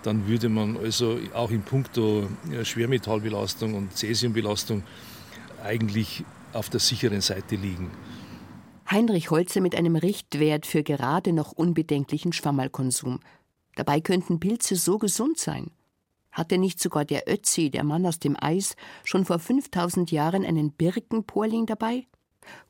dann 0.04 0.28
würde 0.28 0.50
man 0.50 0.78
also 0.78 1.18
auch 1.34 1.50
in 1.50 1.64
puncto 1.64 2.30
Schwermetallbelastung 2.64 3.74
und 3.74 3.98
Cäsiumbelastung 3.98 4.84
eigentlich 5.64 6.24
auf 6.52 6.70
der 6.70 6.80
sicheren 6.80 7.22
Seite 7.22 7.56
liegen. 7.56 7.90
Heinrich 8.90 9.32
Holzer 9.32 9.62
mit 9.62 9.76
einem 9.76 9.96
Richtwert 9.96 10.66
für 10.66 10.84
gerade 10.84 11.34
noch 11.34 11.52
unbedenklichen 11.52 12.34
Schwammerlkonsum. 12.34 13.20
Dabei 13.76 14.02
könnten 14.02 14.40
Pilze 14.40 14.76
so 14.76 14.98
gesund 14.98 15.40
sein. 15.40 15.72
Hatte 16.32 16.58
nicht 16.58 16.80
sogar 16.80 17.06
der 17.06 17.24
Ötzi, 17.28 17.70
der 17.70 17.84
Mann 17.84 18.06
aus 18.06 18.20
dem 18.20 18.36
Eis, 18.40 18.76
schon 19.04 19.26
vor 19.26 19.40
5000 19.40 20.12
Jahren 20.12 20.46
einen 20.46 20.72
Birkenporling 20.72 21.66
dabei? 21.66 22.08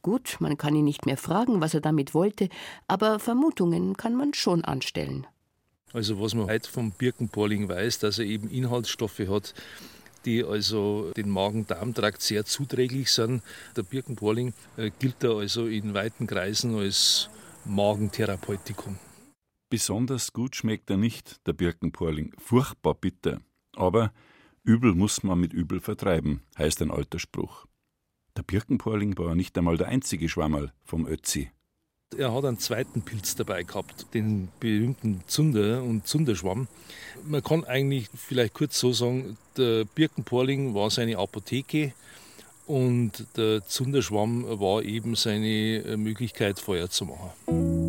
Gut, 0.01 0.37
man 0.39 0.57
kann 0.57 0.75
ihn 0.75 0.85
nicht 0.85 1.05
mehr 1.05 1.17
fragen, 1.17 1.61
was 1.61 1.73
er 1.73 1.81
damit 1.81 2.13
wollte, 2.13 2.49
aber 2.87 3.19
Vermutungen 3.19 3.97
kann 3.97 4.15
man 4.15 4.33
schon 4.33 4.63
anstellen. 4.63 5.25
Also 5.93 6.19
was 6.19 6.33
man 6.33 6.47
heute 6.47 6.69
vom 6.69 6.91
Birkenporling 6.91 7.69
weiß, 7.69 7.99
dass 7.99 8.19
er 8.19 8.25
eben 8.25 8.49
Inhaltsstoffe 8.49 9.21
hat, 9.29 9.53
die 10.25 10.43
also 10.43 11.11
den 11.15 11.29
Magen-Darm-Trakt 11.29 12.21
sehr 12.21 12.45
zuträglich 12.45 13.11
sind. 13.11 13.43
Der 13.75 13.83
Birkenporling 13.83 14.53
äh, 14.77 14.91
gilt 14.99 15.15
da 15.19 15.37
also 15.37 15.67
in 15.67 15.93
weiten 15.93 16.27
Kreisen 16.27 16.75
als 16.75 17.29
Magentherapeutikum. 17.65 18.97
Besonders 19.69 20.33
gut 20.33 20.55
schmeckt 20.55 20.89
er 20.89 20.97
nicht, 20.97 21.45
der 21.47 21.53
Birkenporling. 21.53 22.33
Furchtbar 22.37 22.93
bitter. 22.93 23.41
Aber 23.75 24.13
Übel 24.63 24.93
muss 24.93 25.23
man 25.23 25.39
mit 25.39 25.51
Übel 25.51 25.79
vertreiben, 25.79 26.41
heißt 26.57 26.81
ein 26.81 26.91
alter 26.91 27.19
Spruch. 27.19 27.65
Der 28.37 28.43
Birkenporling 28.43 29.17
war 29.17 29.35
nicht 29.35 29.57
einmal 29.57 29.77
der 29.77 29.87
einzige 29.87 30.29
Schwammerl 30.29 30.71
vom 30.83 31.07
Ötzi. 31.07 31.51
Er 32.17 32.33
hat 32.33 32.45
einen 32.45 32.59
zweiten 32.59 33.01
Pilz 33.01 33.35
dabei 33.35 33.63
gehabt, 33.63 34.07
den 34.13 34.49
berühmten 34.59 35.21
Zunder 35.27 35.83
und 35.83 36.07
Zunderschwamm. 36.07 36.67
Man 37.25 37.43
kann 37.43 37.63
eigentlich 37.63 38.09
vielleicht 38.15 38.53
kurz 38.53 38.79
so 38.79 38.93
sagen, 38.93 39.37
der 39.57 39.85
Birkenporling 39.85 40.73
war 40.73 40.89
seine 40.89 41.17
Apotheke 41.17 41.93
und 42.67 43.25
der 43.35 43.65
Zunderschwamm 43.65 44.59
war 44.59 44.83
eben 44.83 45.15
seine 45.15 45.97
Möglichkeit, 45.97 46.59
Feuer 46.59 46.89
zu 46.89 47.05
machen. 47.05 47.82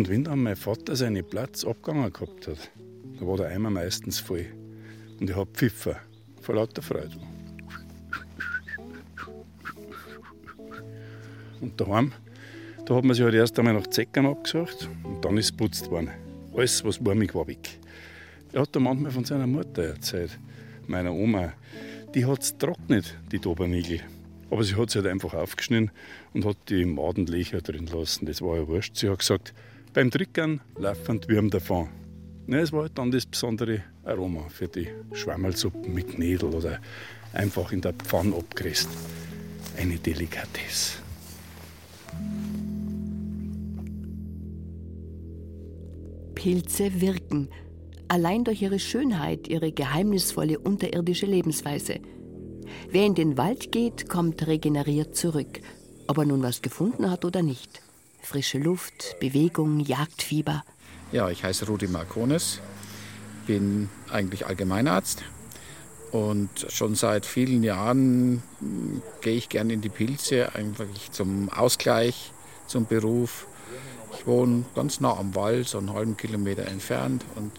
Und 0.00 0.08
wenn 0.08 0.24
dann 0.24 0.42
mein 0.42 0.56
Vater 0.56 0.96
seinen 0.96 1.22
Platz 1.22 1.62
abgegangen 1.62 2.10
gehabt 2.10 2.48
hat, 2.48 2.70
da 3.18 3.26
war 3.26 3.36
der 3.36 3.48
Eimer 3.48 3.68
meistens 3.68 4.18
voll. 4.18 4.46
Und 5.20 5.28
ich 5.28 5.36
habe 5.36 5.50
Pfiffer 5.52 6.00
vor 6.40 6.54
lauter 6.54 6.80
Freude. 6.80 7.20
Und 11.60 11.78
daheim, 11.78 12.12
da 12.86 12.94
hat 12.94 13.04
man 13.04 13.14
sich 13.14 13.22
halt 13.22 13.34
erst 13.34 13.58
einmal 13.58 13.74
nach 13.74 13.88
Zeckern 13.88 14.24
abgesucht 14.24 14.88
und 15.04 15.22
dann 15.22 15.36
ist 15.36 15.50
es 15.50 15.52
putzt 15.52 15.90
worden. 15.90 16.08
Alles, 16.56 16.82
was 16.82 17.04
warmig 17.04 17.34
war, 17.34 17.46
weg. 17.46 17.68
Er 18.54 18.62
hat 18.62 18.74
da 18.74 18.80
manchmal 18.80 19.12
von 19.12 19.26
seiner 19.26 19.46
Mutter 19.46 19.82
erzählt, 19.82 20.38
meiner 20.86 21.12
Oma. 21.12 21.52
Die 22.14 22.24
hat 22.24 22.40
es 22.40 22.56
trocknet, 22.56 23.18
die 23.30 23.38
Dobernigel. 23.38 24.00
Aber 24.50 24.64
sie 24.64 24.76
hat 24.76 24.88
sie 24.88 25.00
halt 25.00 25.08
einfach 25.08 25.34
aufgeschnitten 25.34 25.90
und 26.32 26.46
hat 26.46 26.56
die 26.70 26.86
Madenlöcher 26.86 27.60
drin 27.60 27.86
lassen. 27.86 28.24
Das 28.24 28.40
war 28.40 28.56
ja 28.56 28.66
wurscht. 28.66 28.96
Sie 28.96 29.10
hat 29.10 29.18
gesagt, 29.18 29.52
beim 29.92 30.10
Drücken 30.10 30.60
laufen 30.76 31.20
die 31.20 31.28
Würmer 31.28 31.50
davon. 31.50 31.88
Ja, 32.46 32.58
es 32.58 32.72
war 32.72 32.82
halt 32.82 32.98
dann 32.98 33.10
das 33.10 33.26
besondere 33.26 33.82
Aroma 34.04 34.48
für 34.48 34.68
die 34.68 34.88
Schwammelsuppen 35.12 35.92
mit 35.92 36.14
Knädel 36.14 36.54
oder 36.54 36.78
einfach 37.32 37.72
in 37.72 37.80
der 37.80 37.92
Pfanne 37.92 38.34
abgerissen. 38.36 38.90
Eine 39.76 39.96
Delikatesse. 39.96 40.98
Pilze 46.34 47.00
wirken, 47.00 47.48
allein 48.08 48.44
durch 48.44 48.62
ihre 48.62 48.78
Schönheit, 48.78 49.46
ihre 49.48 49.72
geheimnisvolle 49.72 50.58
unterirdische 50.58 51.26
Lebensweise. 51.26 52.00
Wer 52.90 53.06
in 53.06 53.14
den 53.14 53.36
Wald 53.36 53.72
geht, 53.72 54.08
kommt 54.08 54.46
regeneriert 54.46 55.14
zurück, 55.14 55.60
ob 56.06 56.18
er 56.18 56.24
nun 56.24 56.42
was 56.42 56.62
gefunden 56.62 57.10
hat 57.10 57.24
oder 57.24 57.42
nicht. 57.42 57.82
Frische 58.22 58.58
Luft, 58.58 59.16
Bewegung, 59.20 59.80
Jagdfieber. 59.80 60.62
Ja, 61.12 61.28
ich 61.30 61.42
heiße 61.42 61.66
Rudi 61.66 61.88
Marconis, 61.88 62.60
bin 63.46 63.88
eigentlich 64.10 64.46
Allgemeinarzt 64.46 65.22
und 66.12 66.66
schon 66.68 66.94
seit 66.94 67.26
vielen 67.26 67.62
Jahren 67.62 68.42
hm, 68.60 69.02
gehe 69.20 69.36
ich 69.36 69.48
gerne 69.48 69.72
in 69.72 69.80
die 69.80 69.88
Pilze, 69.88 70.54
einfach 70.54 70.86
zum 71.10 71.48
Ausgleich 71.50 72.32
zum 72.66 72.86
Beruf. 72.86 73.46
Ich 74.16 74.26
wohne 74.26 74.64
ganz 74.74 75.00
nah 75.00 75.16
am 75.16 75.34
Wald, 75.34 75.68
so 75.68 75.78
einen 75.78 75.92
halben 75.92 76.16
Kilometer 76.16 76.66
entfernt 76.66 77.24
und 77.36 77.52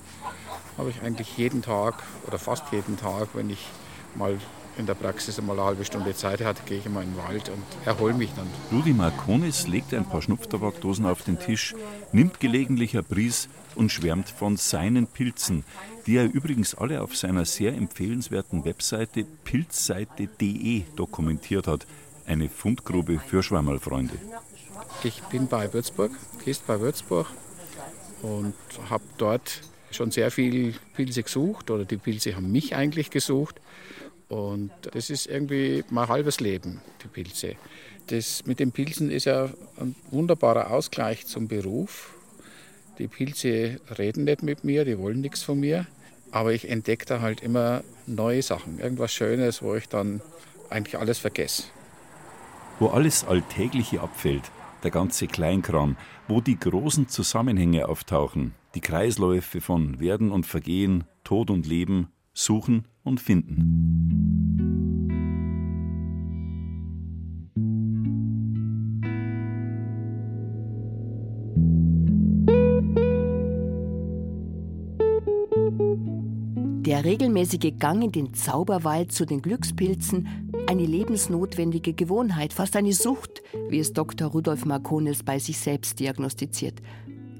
habe 0.77 0.89
ich 0.89 1.01
eigentlich 1.01 1.37
jeden 1.37 1.61
Tag 1.61 1.95
oder 2.27 2.39
fast 2.39 2.71
jeden 2.71 2.97
Tag, 2.97 3.29
wenn 3.33 3.49
ich 3.49 3.67
mal 4.15 4.37
in 4.77 4.85
der 4.85 4.93
Praxis 4.93 5.37
einmal 5.39 5.57
eine 5.57 5.67
halbe 5.67 5.85
Stunde 5.85 6.15
Zeit 6.15 6.41
hatte, 6.41 6.61
gehe 6.65 6.79
ich 6.79 6.85
immer 6.85 7.01
in 7.01 7.13
den 7.13 7.17
Wald 7.17 7.49
und 7.49 7.63
erhole 7.85 8.13
mich 8.13 8.31
dann. 8.35 8.47
Rudi 8.71 8.93
Marconis 8.93 9.67
legt 9.67 9.93
ein 9.93 10.05
paar 10.05 10.21
Schnupftabakdosen 10.21 11.05
auf 11.05 11.23
den 11.23 11.39
Tisch, 11.39 11.75
nimmt 12.11 12.39
gelegentlich 12.39 12.97
ein 12.97 13.03
Bries 13.03 13.49
und 13.75 13.91
schwärmt 13.91 14.29
von 14.29 14.57
seinen 14.57 15.07
Pilzen, 15.07 15.63
die 16.05 16.17
er 16.17 16.25
übrigens 16.25 16.75
alle 16.75 17.01
auf 17.01 17.15
seiner 17.15 17.45
sehr 17.45 17.73
empfehlenswerten 17.73 18.65
Webseite 18.65 19.25
pilzseite.de 19.43 20.83
dokumentiert 20.95 21.67
hat. 21.67 21.85
Eine 22.25 22.49
Fundgrube 22.49 23.19
für 23.19 23.43
Schwammerlfreunde. 23.43 24.13
Ich 25.03 25.21
bin 25.23 25.47
bei 25.47 25.73
Würzburg, 25.73 26.11
Kist 26.43 26.65
bei 26.67 26.79
Würzburg 26.79 27.27
und 28.21 28.53
habe 28.89 29.03
dort 29.17 29.61
schon 29.91 30.11
sehr 30.11 30.31
viel 30.31 30.75
Pilze 30.95 31.23
gesucht 31.23 31.69
oder 31.69 31.85
die 31.85 31.97
Pilze 31.97 32.35
haben 32.35 32.51
mich 32.51 32.75
eigentlich 32.75 33.09
gesucht 33.09 33.59
und 34.31 34.71
das 34.93 35.09
ist 35.09 35.25
irgendwie 35.25 35.83
mein 35.89 36.07
halbes 36.07 36.39
Leben, 36.39 36.79
die 37.03 37.09
Pilze. 37.09 37.55
Das 38.07 38.45
mit 38.45 38.61
den 38.61 38.71
Pilzen 38.71 39.11
ist 39.11 39.25
ja 39.25 39.49
ein 39.77 39.93
wunderbarer 40.09 40.71
Ausgleich 40.71 41.27
zum 41.27 41.49
Beruf. 41.49 42.13
Die 42.97 43.09
Pilze 43.09 43.81
reden 43.99 44.23
nicht 44.23 44.41
mit 44.41 44.63
mir, 44.63 44.85
die 44.85 44.97
wollen 44.97 45.19
nichts 45.19 45.43
von 45.43 45.59
mir. 45.59 45.85
Aber 46.31 46.53
ich 46.53 46.69
entdecke 46.69 47.05
da 47.05 47.19
halt 47.19 47.41
immer 47.41 47.83
neue 48.07 48.41
Sachen, 48.41 48.79
irgendwas 48.79 49.11
Schönes, 49.11 49.61
wo 49.61 49.75
ich 49.75 49.89
dann 49.89 50.21
eigentlich 50.69 50.97
alles 50.97 51.19
vergesse. 51.19 51.63
Wo 52.79 52.87
alles 52.87 53.25
Alltägliche 53.25 53.99
abfällt, 53.99 54.49
der 54.83 54.91
ganze 54.91 55.27
Kleinkram, 55.27 55.97
wo 56.29 56.39
die 56.39 56.57
großen 56.57 57.09
Zusammenhänge 57.09 57.89
auftauchen, 57.89 58.53
die 58.75 58.81
Kreisläufe 58.81 59.59
von 59.59 59.99
Werden 59.99 60.31
und 60.31 60.45
Vergehen, 60.45 61.03
Tod 61.25 61.49
und 61.49 61.67
Leben, 61.67 62.07
Suchen 62.33 62.87
und 63.03 63.19
Finden. 63.19 64.01
Der 76.85 77.05
regelmäßige 77.05 77.73
Gang 77.79 78.03
in 78.03 78.11
den 78.11 78.33
Zauberwald 78.33 79.11
zu 79.11 79.25
den 79.25 79.41
Glückspilzen, 79.41 80.27
eine 80.67 80.85
lebensnotwendige 80.85 81.93
Gewohnheit, 81.93 82.53
fast 82.53 82.75
eine 82.75 82.93
Sucht, 82.93 83.41
wie 83.69 83.79
es 83.79 83.93
Dr. 83.93 84.29
Rudolf 84.29 84.65
Marconis 84.65 85.23
bei 85.23 85.39
sich 85.39 85.57
selbst 85.57 85.99
diagnostiziert 85.99 86.81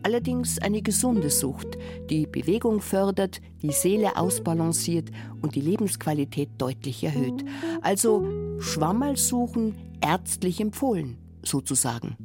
allerdings 0.04 0.60
eine 0.60 0.82
gesunde 0.82 1.30
Sucht, 1.30 1.78
die 2.10 2.26
Bewegung 2.28 2.82
fördert, 2.82 3.42
die 3.62 3.72
Seele 3.72 4.18
ausbalanciert 4.18 5.10
und 5.42 5.56
die 5.56 5.62
Lebensqualität 5.62 6.50
deutlich 6.58 7.04
erhöht. 7.04 7.44
Also 7.82 8.28
Schwammerl 8.60 9.18
suchen 9.18 9.76
ärztlich 10.02 10.60
empfohlen, 10.60 11.18
sozusagen. 11.44 12.18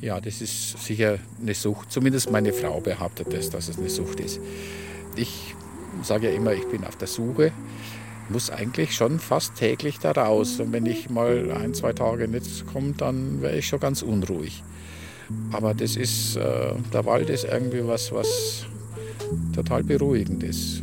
Ja, 0.00 0.20
das 0.20 0.40
ist 0.40 0.84
sicher 0.84 1.18
eine 1.40 1.54
Sucht. 1.54 1.92
Zumindest 1.92 2.30
meine 2.30 2.52
Frau 2.52 2.80
behauptet 2.80 3.32
das, 3.32 3.50
dass 3.50 3.68
es 3.68 3.78
eine 3.78 3.88
Sucht 3.88 4.20
ist. 4.20 4.40
Ich 5.14 5.54
sage 6.02 6.30
ja 6.30 6.36
immer, 6.36 6.54
ich 6.54 6.66
bin 6.68 6.84
auf 6.84 6.96
der 6.96 7.08
Suche 7.08 7.52
muss 8.28 8.50
eigentlich 8.50 8.94
schon 8.94 9.18
fast 9.18 9.56
täglich 9.56 9.98
da 9.98 10.12
raus. 10.12 10.58
Und 10.60 10.72
wenn 10.72 10.86
ich 10.86 11.10
mal 11.10 11.50
ein, 11.52 11.74
zwei 11.74 11.92
Tage 11.92 12.28
nicht 12.28 12.66
komme, 12.66 12.94
dann 12.96 13.42
wäre 13.42 13.58
ich 13.58 13.66
schon 13.66 13.80
ganz 13.80 14.02
unruhig. 14.02 14.62
Aber 15.52 15.74
das 15.74 15.96
ist, 15.96 16.36
äh, 16.36 16.74
der 16.92 17.04
Wald 17.04 17.28
ist 17.30 17.44
irgendwie 17.44 17.86
was, 17.86 18.10
was 18.12 18.66
total 19.54 19.82
beruhigend 19.84 20.42
ist. 20.42 20.82